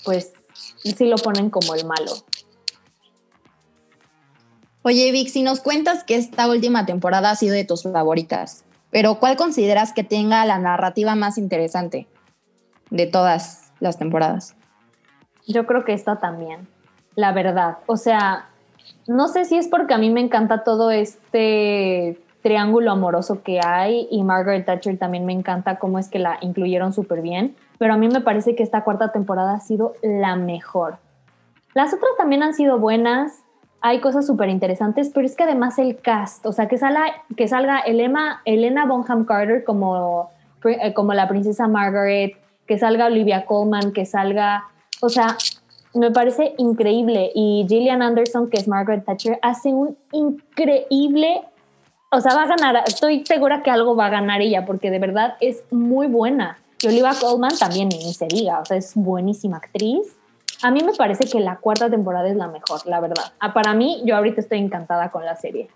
pues 0.04 0.32
sí 0.82 1.06
lo 1.06 1.16
ponen 1.16 1.48
como 1.48 1.76
el 1.76 1.86
malo. 1.86 2.10
Oye, 4.82 5.12
Vic, 5.12 5.28
si 5.28 5.44
nos 5.44 5.60
cuentas 5.60 6.02
que 6.02 6.16
esta 6.16 6.48
última 6.48 6.84
temporada 6.84 7.30
ha 7.30 7.36
sido 7.36 7.54
de 7.54 7.64
tus 7.64 7.84
favoritas, 7.84 8.64
pero 8.90 9.20
¿cuál 9.20 9.36
consideras 9.36 9.92
que 9.92 10.02
tenga 10.02 10.44
la 10.46 10.58
narrativa 10.58 11.14
más 11.14 11.38
interesante 11.38 12.08
de 12.90 13.06
todas 13.06 13.63
las 13.84 13.98
temporadas? 13.98 14.56
Yo 15.46 15.66
creo 15.66 15.84
que 15.84 15.92
esta 15.92 16.16
también, 16.16 16.66
la 17.14 17.32
verdad. 17.32 17.78
O 17.86 17.96
sea, 17.96 18.46
no 19.06 19.28
sé 19.28 19.44
si 19.44 19.56
es 19.56 19.68
porque 19.68 19.94
a 19.94 19.98
mí 19.98 20.10
me 20.10 20.20
encanta 20.20 20.64
todo 20.64 20.90
este 20.90 22.18
triángulo 22.42 22.92
amoroso 22.92 23.42
que 23.42 23.60
hay 23.64 24.06
y 24.10 24.22
Margaret 24.22 24.66
Thatcher 24.66 24.98
también 24.98 25.24
me 25.24 25.32
encanta 25.32 25.78
cómo 25.78 25.98
es 25.98 26.08
que 26.08 26.18
la 26.18 26.36
incluyeron 26.42 26.92
súper 26.92 27.22
bien, 27.22 27.56
pero 27.78 27.94
a 27.94 27.96
mí 27.96 28.08
me 28.08 28.20
parece 28.20 28.54
que 28.54 28.62
esta 28.62 28.84
cuarta 28.84 29.12
temporada 29.12 29.54
ha 29.54 29.60
sido 29.60 29.94
la 30.02 30.36
mejor. 30.36 30.98
Las 31.72 31.94
otras 31.94 32.10
también 32.18 32.42
han 32.42 32.52
sido 32.52 32.78
buenas, 32.78 33.44
hay 33.80 34.00
cosas 34.00 34.26
súper 34.26 34.50
interesantes, 34.50 35.10
pero 35.12 35.26
es 35.26 35.36
que 35.36 35.44
además 35.44 35.78
el 35.78 35.96
cast, 36.00 36.44
o 36.46 36.52
sea, 36.52 36.68
que 36.68 36.78
salga, 36.78 37.04
que 37.36 37.48
salga 37.48 37.80
Elena, 37.80 38.42
Elena 38.44 38.86
Bonham 38.86 39.24
Carter 39.24 39.64
como, 39.64 40.30
eh, 40.64 40.92
como 40.94 41.14
la 41.14 41.28
princesa 41.28 41.66
Margaret, 41.66 42.36
que 42.66 42.78
salga 42.78 43.06
Olivia 43.06 43.46
Colman, 43.46 43.92
que 43.92 44.06
salga, 44.06 44.64
o 45.00 45.08
sea, 45.08 45.36
me 45.94 46.10
parece 46.10 46.54
increíble. 46.58 47.30
Y 47.34 47.66
Gillian 47.68 48.02
Anderson, 48.02 48.50
que 48.50 48.58
es 48.58 48.68
Margaret 48.68 49.04
Thatcher, 49.04 49.38
hace 49.42 49.68
un 49.70 49.96
increíble, 50.12 51.42
o 52.10 52.20
sea, 52.20 52.34
va 52.34 52.42
a 52.42 52.46
ganar, 52.46 52.82
estoy 52.86 53.24
segura 53.24 53.62
que 53.62 53.70
algo 53.70 53.96
va 53.96 54.06
a 54.06 54.10
ganar 54.10 54.40
ella, 54.40 54.66
porque 54.66 54.90
de 54.90 54.98
verdad 54.98 55.34
es 55.40 55.62
muy 55.70 56.06
buena. 56.06 56.58
Y 56.82 56.88
Olivia 56.88 57.12
Colman 57.18 57.56
también, 57.58 57.88
ni 57.88 58.12
se 58.12 58.26
diga, 58.26 58.60
o 58.60 58.64
sea, 58.64 58.76
es 58.76 58.94
buenísima 58.94 59.58
actriz. 59.58 60.16
A 60.62 60.70
mí 60.70 60.82
me 60.82 60.92
parece 60.92 61.26
que 61.26 61.40
la 61.40 61.56
cuarta 61.56 61.90
temporada 61.90 62.28
es 62.28 62.36
la 62.36 62.48
mejor, 62.48 62.86
la 62.86 63.00
verdad. 63.00 63.32
Ah, 63.38 63.52
para 63.52 63.74
mí, 63.74 64.02
yo 64.04 64.16
ahorita 64.16 64.40
estoy 64.40 64.58
encantada 64.58 65.10
con 65.10 65.24
la 65.24 65.36
serie. 65.36 65.68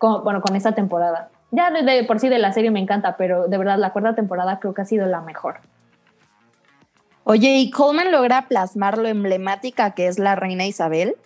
bueno, 0.00 0.42
con 0.42 0.56
esa 0.56 0.72
temporada. 0.72 1.30
Ya 1.50 1.70
de, 1.70 2.04
por 2.04 2.18
sí 2.18 2.28
de 2.28 2.38
la 2.38 2.52
serie 2.52 2.70
me 2.70 2.80
encanta, 2.80 3.16
pero 3.16 3.48
de 3.48 3.58
verdad 3.58 3.78
la 3.78 3.92
cuarta 3.92 4.14
temporada 4.14 4.58
creo 4.58 4.74
que 4.74 4.82
ha 4.82 4.84
sido 4.84 5.06
la 5.06 5.20
mejor. 5.20 5.60
Oye, 7.24 7.56
¿y 7.56 7.70
Coleman 7.70 8.12
logra 8.12 8.48
plasmar 8.48 8.98
lo 8.98 9.08
emblemática 9.08 9.92
que 9.92 10.08
es 10.08 10.18
la 10.18 10.36
reina 10.36 10.66
Isabel 10.66 11.16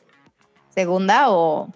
segunda 0.73 1.31
o, 1.31 1.69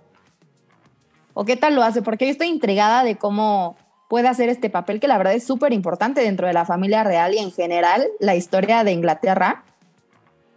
o 1.35 1.45
qué 1.45 1.57
tal 1.57 1.75
lo 1.75 1.83
hace? 1.83 2.03
Porque 2.03 2.27
yo 2.27 2.31
estoy 2.31 2.47
intrigada 2.47 3.03
de 3.03 3.17
cómo 3.17 3.77
puede 4.09 4.29
hacer 4.29 4.49
este 4.49 4.71
papel 4.71 5.01
que 5.01 5.09
la 5.09 5.19
verdad 5.19 5.35
es 5.35 5.45
súper 5.45 5.73
importante 5.73 6.21
dentro 6.21 6.47
de 6.47 6.53
la 6.53 6.65
familia 6.65 7.03
real 7.03 7.35
y 7.35 7.39
en 7.39 7.51
general 7.51 8.07
la 8.21 8.37
historia 8.37 8.85
de 8.85 8.93
Inglaterra. 8.93 9.65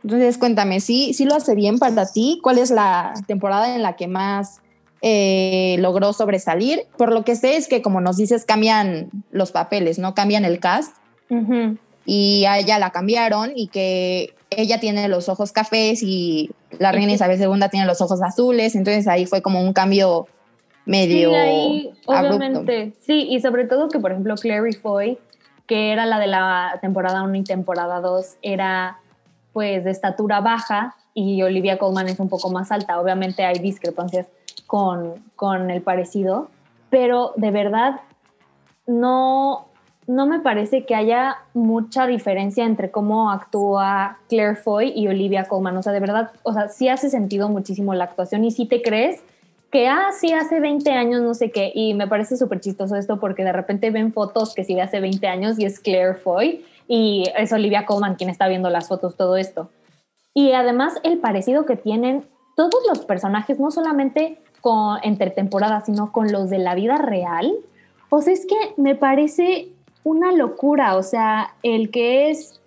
Entonces, 0.04 0.38
cuéntame, 0.38 0.80
¿sí, 0.80 1.16
¿sí 1.16 1.26
lo 1.26 1.34
hace 1.34 1.56
bien 1.56 1.80
para 1.80 2.06
ti? 2.06 2.40
¿Cuál 2.44 2.60
es 2.60 2.70
la 2.70 3.14
temporada 3.26 3.74
en 3.74 3.82
la 3.82 3.96
que 3.96 4.08
más 4.08 4.62
eh, 5.02 5.78
logró 5.80 6.14
sobresalir? 6.14 6.86
Por 6.98 7.12
lo 7.12 7.24
que 7.24 7.36
sé 7.36 7.56
es 7.56 7.68
que, 7.68 7.82
como 7.82 8.02
nos 8.02 8.18
dices, 8.18 8.46
cambian 8.46 9.10
los 9.32 9.52
papeles, 9.52 9.98
¿no? 9.98 10.14
Cambian 10.14 10.46
el 10.46 10.60
cast. 10.60 10.96
Y 12.06 12.46
a 12.46 12.60
ella 12.60 12.78
la 12.80 12.92
cambiaron 12.92 13.52
y 13.56 13.68
que 13.68 14.36
ella 14.52 14.80
tiene 14.80 15.08
los 15.08 15.28
ojos 15.28 15.52
cafés 15.52 16.04
y 16.04 16.52
la 16.78 16.92
reina 16.92 17.14
Isabel 17.14 17.42
II 17.42 17.68
tiene 17.72 17.86
los 17.86 18.02
ojos 18.02 18.22
azules. 18.22 18.76
Entonces 18.76 19.08
ahí 19.08 19.26
fue 19.26 19.42
como 19.42 19.62
un 19.62 19.74
cambio 19.74 20.28
medio 20.86 21.32
sí, 21.32 21.92
obviamente. 22.06 22.94
Sí, 23.02 23.28
y 23.30 23.40
sobre 23.40 23.66
todo 23.66 23.90
que, 23.90 24.00
por 24.00 24.12
ejemplo, 24.12 24.36
Clary 24.36 24.74
Foy, 24.74 25.18
que 25.68 25.92
era 25.92 26.06
la 26.06 26.20
de 26.20 26.28
la 26.28 26.78
temporada 26.82 27.24
1 27.24 27.36
y 27.36 27.44
temporada 27.44 28.00
2, 28.02 28.36
era 28.42 29.00
pues 29.52 29.86
de 29.86 29.92
estatura 29.92 30.42
baja 30.42 30.96
y 31.14 31.42
Olivia 31.42 31.78
Colman 31.78 32.08
es 32.10 32.20
un 32.20 32.30
poco 32.30 32.50
más 32.50 32.72
alta. 32.72 33.00
Obviamente 33.00 33.46
hay 33.46 33.58
discrepancias 33.60 34.28
con, 34.68 35.14
con 35.36 35.72
el 35.72 35.82
parecido, 35.82 36.50
pero 36.90 37.34
de 37.38 37.52
verdad 37.52 38.02
no, 38.86 39.68
no 40.08 40.28
me 40.28 40.40
parece 40.40 40.86
que 40.86 40.96
haya 40.96 41.38
mucha 41.54 42.06
diferencia 42.06 42.64
entre 42.64 42.92
cómo 42.92 43.32
actúa 43.32 44.20
Claire 44.30 44.56
Foy 44.56 44.94
y 44.96 45.08
Olivia 45.08 45.46
Colman. 45.46 45.76
O 45.78 45.84
sea, 45.84 45.94
de 45.94 46.00
verdad, 46.00 46.32
o 46.44 46.54
sea, 46.54 46.68
sí 46.68 46.90
hace 46.90 47.10
sentido 47.10 47.50
muchísimo 47.50 47.94
la 47.96 48.04
actuación 48.04 48.44
y 48.44 48.52
sí 48.52 48.66
te 48.66 48.82
crees 48.82 49.22
que, 49.72 49.88
ah, 49.88 50.10
sí, 50.18 50.32
hace 50.32 50.60
20 50.60 50.92
años, 50.92 51.22
no 51.22 51.34
sé 51.34 51.52
qué. 51.52 51.72
Y 51.74 51.96
me 51.96 52.08
parece 52.08 52.38
súper 52.38 52.60
chistoso 52.60 52.96
esto 52.96 53.20
porque 53.20 53.44
de 53.44 53.52
repente 53.52 53.90
ven 53.90 54.14
fotos 54.14 54.54
que 54.54 54.64
sí 54.64 54.76
de 54.76 54.84
hace 54.84 55.00
20 55.00 55.28
años 55.28 55.60
y 55.60 55.66
es 55.66 55.80
Claire 55.80 56.16
Foy 56.16 56.64
y 56.88 57.26
es 57.36 57.52
Olivia 57.52 57.86
Colman 57.86 58.16
quien 58.16 58.30
está 58.30 58.48
viendo 58.48 58.70
las 58.70 58.88
fotos, 58.88 59.16
todo 59.16 59.38
esto. 59.38 59.70
Y 60.34 60.52
además 60.52 60.94
el 61.04 61.18
parecido 61.18 61.66
que 61.66 61.78
tienen 61.78 62.26
todos 62.56 62.82
los 62.88 63.06
personajes, 63.06 63.60
no 63.60 63.72
solamente 63.72 64.40
con, 64.62 65.00
entre 65.04 65.32
temporadas, 65.32 65.86
sino 65.88 66.12
con 66.12 66.32
los 66.32 66.50
de 66.50 66.60
la 66.60 66.76
vida 66.76 66.98
real. 66.98 67.54
O 68.10 68.22
sea, 68.22 68.34
es 68.34 68.46
que 68.46 68.56
me 68.78 68.96
parece 68.96 69.70
una 70.06 70.32
locura. 70.32 70.96
O 70.96 71.04
sea, 71.04 71.56
el 71.64 71.92
que 71.92 72.30
es 72.30 72.62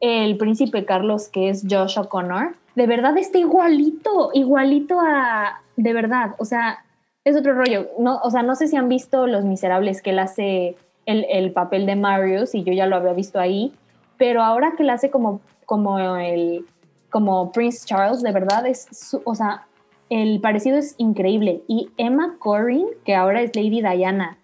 el 0.00 0.36
príncipe 0.36 0.84
Carlos, 0.84 1.28
que 1.28 1.48
es 1.48 1.66
Josh 1.68 1.98
O'Connor, 1.98 2.54
de 2.76 2.86
verdad 2.86 3.18
está 3.18 3.38
igualito, 3.38 4.30
igualito 4.34 5.00
a, 5.00 5.62
de 5.74 5.92
verdad. 5.92 6.36
O 6.38 6.44
sea, 6.44 6.84
es 7.24 7.36
otro 7.36 7.54
rollo. 7.54 7.88
No, 7.98 8.20
o 8.22 8.30
sea, 8.30 8.44
no 8.44 8.54
sé 8.54 8.68
si 8.68 8.76
han 8.76 8.88
visto 8.88 9.26
Los 9.26 9.44
Miserables 9.44 10.00
que 10.00 10.10
él 10.10 10.20
hace 10.20 10.76
el, 11.04 11.52
papel 11.52 11.86
de 11.86 11.96
Marius 11.96 12.54
y 12.54 12.62
yo 12.62 12.72
ya 12.72 12.86
lo 12.86 12.96
había 12.96 13.14
visto 13.14 13.40
ahí, 13.40 13.72
pero 14.18 14.42
ahora 14.42 14.74
que 14.76 14.84
le 14.84 14.92
hace 14.92 15.10
como, 15.10 15.40
como 15.64 15.98
el 16.18 16.66
como 17.10 17.50
Prince 17.52 17.86
Charles, 17.86 18.22
de 18.22 18.32
verdad 18.32 18.66
es, 18.66 19.16
o 19.24 19.34
sea, 19.34 19.66
el 20.10 20.40
parecido 20.40 20.76
es 20.76 20.94
increíble. 20.98 21.62
Y 21.66 21.90
Emma 21.96 22.36
Corrin, 22.38 22.86
que 23.04 23.14
ahora 23.14 23.40
es 23.40 23.56
Lady 23.56 23.80
Diana, 23.80 24.36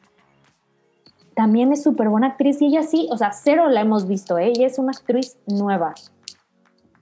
también 1.35 1.73
es 1.73 1.83
súper 1.83 2.09
buena 2.09 2.29
actriz 2.29 2.61
y 2.63 2.67
ella 2.67 2.83
sí, 2.83 3.09
o 3.11 3.17
sea, 3.17 3.33
cero 3.33 3.69
la 3.69 3.81
hemos 3.81 4.07
visto, 4.07 4.39
¿eh? 4.39 4.47
ella 4.47 4.67
es 4.67 4.79
una 4.79 4.93
actriz 4.93 5.37
nueva. 5.47 5.95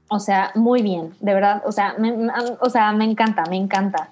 O 0.09 0.18
sea, 0.18 0.51
muy 0.55 0.83
bien, 0.83 1.14
de 1.21 1.35
verdad, 1.35 1.62
o 1.64 1.73
sea, 1.73 1.95
me, 1.99 2.12
o 2.61 2.68
sea, 2.68 2.92
me 2.92 3.05
encanta, 3.05 3.45
me 3.49 3.57
encanta. 3.57 4.11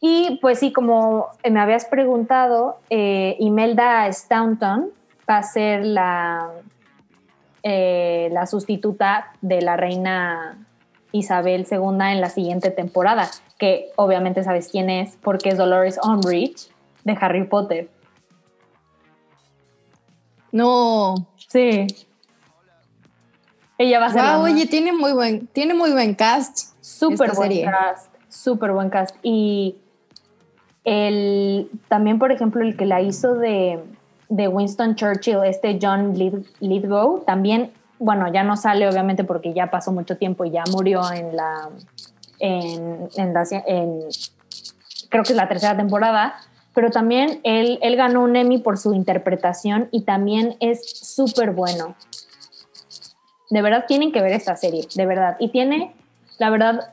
Y 0.00 0.38
pues 0.40 0.58
sí, 0.58 0.72
como 0.72 1.28
me 1.48 1.60
habías 1.60 1.84
preguntado, 1.84 2.78
eh, 2.90 3.36
Imelda 3.38 4.06
Staunton 4.12 4.90
va 5.28 5.38
a 5.38 5.42
ser 5.42 5.86
la, 5.86 6.50
eh, 7.62 8.28
la 8.32 8.46
sustituta 8.46 9.32
de 9.40 9.62
la 9.62 9.76
reina 9.76 10.58
Isabel 11.12 11.66
II 11.70 11.98
en 12.00 12.20
la 12.20 12.30
siguiente 12.30 12.70
temporada, 12.70 13.28
que 13.58 13.90
obviamente 13.96 14.42
sabes 14.42 14.68
quién 14.68 14.90
es, 14.90 15.16
porque 15.22 15.50
es 15.50 15.58
Dolores 15.58 16.00
Umbridge 16.02 16.70
de 17.04 17.16
Harry 17.20 17.44
Potter. 17.44 17.88
No. 20.52 21.26
Sí. 21.48 21.86
Ella 23.78 23.98
va 23.98 24.06
a 24.06 24.12
ser. 24.12 24.22
Wow, 24.22 24.42
oye, 24.44 24.66
tiene 24.66 24.92
muy 24.92 25.12
buen, 25.12 25.46
tiene 25.48 25.74
muy 25.74 25.90
buen 25.90 26.14
cast. 26.14 26.72
Súper 26.80 27.34
buen 27.34 27.64
cast. 27.64 28.14
Súper 28.28 28.72
buen 28.72 28.90
cast. 28.90 29.16
Y 29.22 29.76
el, 30.84 31.70
también, 31.88 32.18
por 32.18 32.32
ejemplo, 32.32 32.62
el 32.62 32.76
que 32.76 32.86
la 32.86 33.00
hizo 33.00 33.34
de, 33.34 33.82
de 34.28 34.48
Winston 34.48 34.94
Churchill, 34.94 35.44
este 35.44 35.78
John 35.80 36.14
Lithgow, 36.60 37.24
también, 37.24 37.72
bueno, 37.98 38.32
ya 38.32 38.42
no 38.42 38.56
sale 38.56 38.88
obviamente 38.88 39.24
porque 39.24 39.52
ya 39.52 39.70
pasó 39.70 39.92
mucho 39.92 40.16
tiempo 40.16 40.44
y 40.44 40.50
ya 40.50 40.64
murió 40.70 41.10
en 41.12 41.36
la, 41.36 41.70
en, 42.38 43.08
en, 43.16 43.34
la, 43.34 43.44
en 43.66 44.00
creo 45.08 45.22
que 45.24 45.32
es 45.32 45.36
la 45.36 45.48
tercera 45.48 45.76
temporada, 45.76 46.34
pero 46.74 46.90
también 46.90 47.40
él, 47.42 47.78
él 47.82 47.96
ganó 47.96 48.22
un 48.22 48.36
Emmy 48.36 48.58
por 48.58 48.78
su 48.78 48.94
interpretación 48.94 49.88
y 49.90 50.02
también 50.02 50.56
es 50.60 50.88
súper 50.88 51.50
bueno. 51.50 51.94
De 53.50 53.62
verdad 53.62 53.84
tienen 53.86 54.12
que 54.12 54.22
ver 54.22 54.32
esta 54.32 54.56
serie, 54.56 54.86
de 54.94 55.06
verdad. 55.06 55.36
Y 55.38 55.48
tiene, 55.48 55.94
la 56.38 56.50
verdad, 56.50 56.92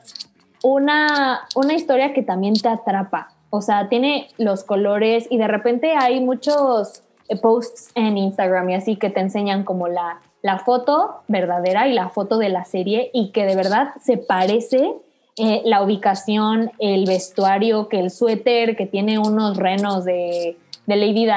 una, 0.62 1.46
una 1.54 1.72
historia 1.72 2.12
que 2.12 2.22
también 2.22 2.54
te 2.54 2.68
atrapa. 2.68 3.32
O 3.48 3.62
sea, 3.62 3.88
tiene 3.88 4.28
los 4.36 4.64
colores 4.64 5.26
y 5.30 5.38
de 5.38 5.48
repente 5.48 5.94
hay 5.96 6.20
muchos 6.20 7.02
posts 7.40 7.90
en 7.94 8.18
Instagram 8.18 8.70
y 8.70 8.74
así 8.74 8.96
que 8.96 9.10
te 9.10 9.20
enseñan 9.20 9.64
como 9.64 9.88
la, 9.88 10.20
la 10.42 10.58
foto 10.58 11.22
verdadera 11.28 11.88
y 11.88 11.92
la 11.92 12.08
foto 12.08 12.38
de 12.38 12.48
la 12.48 12.64
serie 12.64 13.10
y 13.12 13.30
que 13.30 13.44
de 13.44 13.56
verdad 13.56 13.94
se 14.02 14.16
parece 14.16 14.94
eh, 15.36 15.62
la 15.64 15.82
ubicación, 15.82 16.70
el 16.78 17.06
vestuario, 17.06 17.88
que 17.88 18.00
el 18.00 18.10
suéter, 18.10 18.76
que 18.76 18.86
tiene 18.86 19.18
unos 19.18 19.56
renos 19.56 20.04
de, 20.04 20.56
Lady 20.86 21.28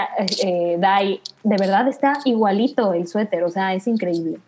eh, 0.43 0.77
Di, 0.77 1.21
de 1.43 1.58
verdad 1.58 1.88
está 1.88 2.19
igualito 2.25 2.93
el 2.93 3.08
suéter, 3.08 3.43
o 3.43 3.49
sea, 3.49 3.73
es 3.73 3.88
increíble. 3.88 4.39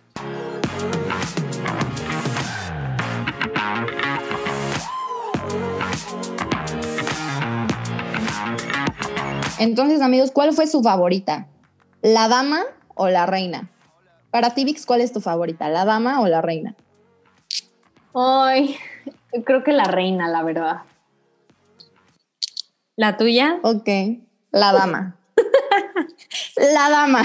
Entonces, 9.58 10.02
amigos, 10.02 10.32
¿cuál 10.32 10.54
fue 10.54 10.68
su 10.68 10.84
favorita? 10.84 11.48
¿La 12.02 12.28
dama 12.28 12.64
o 12.96 13.08
la 13.08 13.26
reina? 13.26 13.70
Para 14.30 14.54
ti, 14.54 14.66
Vix, 14.66 14.86
¿cuál 14.86 15.02
es 15.02 15.14
tu 15.14 15.22
favorita? 15.22 15.70
¿La 15.70 15.86
dama 15.86 16.20
o 16.20 16.28
la 16.28 16.42
reina? 16.42 16.76
Ay, 18.14 18.76
creo 19.44 19.64
que 19.64 19.72
la 19.72 19.86
reina, 19.86 20.28
la 20.28 20.44
verdad. 20.44 20.78
¿La 22.96 23.18
tuya? 23.18 23.60
Ok, 23.64 23.90
la 24.52 24.72
dama. 24.72 25.18
la 26.56 26.90
dama. 26.90 27.24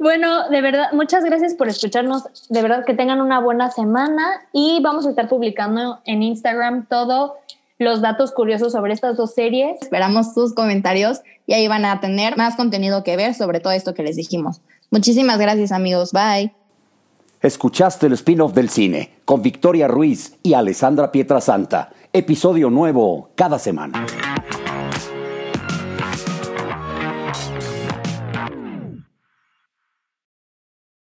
Bueno, 0.00 0.48
de 0.48 0.60
verdad, 0.62 0.92
muchas 0.92 1.24
gracias 1.24 1.54
por 1.54 1.68
escucharnos. 1.68 2.24
De 2.48 2.62
verdad 2.62 2.84
que 2.84 2.94
tengan 2.94 3.20
una 3.20 3.40
buena 3.40 3.70
semana 3.70 4.46
y 4.52 4.80
vamos 4.82 5.06
a 5.06 5.10
estar 5.10 5.28
publicando 5.28 6.00
en 6.04 6.22
Instagram 6.22 6.86
todos 6.86 7.32
los 7.78 8.00
datos 8.00 8.32
curiosos 8.32 8.72
sobre 8.72 8.92
estas 8.92 9.16
dos 9.16 9.34
series. 9.34 9.80
Esperamos 9.82 10.34
sus 10.34 10.54
comentarios 10.54 11.20
y 11.46 11.54
ahí 11.54 11.68
van 11.68 11.84
a 11.84 12.00
tener 12.00 12.36
más 12.36 12.56
contenido 12.56 13.04
que 13.04 13.16
ver 13.16 13.34
sobre 13.34 13.60
todo 13.60 13.72
esto 13.72 13.94
que 13.94 14.02
les 14.02 14.16
dijimos. 14.16 14.60
Muchísimas 14.90 15.38
gracias 15.38 15.72
amigos. 15.72 16.12
Bye. 16.12 16.57
Escuchaste 17.40 18.06
el 18.06 18.14
spin-off 18.14 18.52
del 18.52 18.68
cine 18.68 19.20
con 19.24 19.42
Victoria 19.42 19.86
Ruiz 19.86 20.38
y 20.42 20.54
Alessandra 20.54 21.12
Pietrasanta. 21.12 21.90
Episodio 22.12 22.68
nuevo 22.68 23.30
cada 23.36 23.60
semana. 23.60 24.06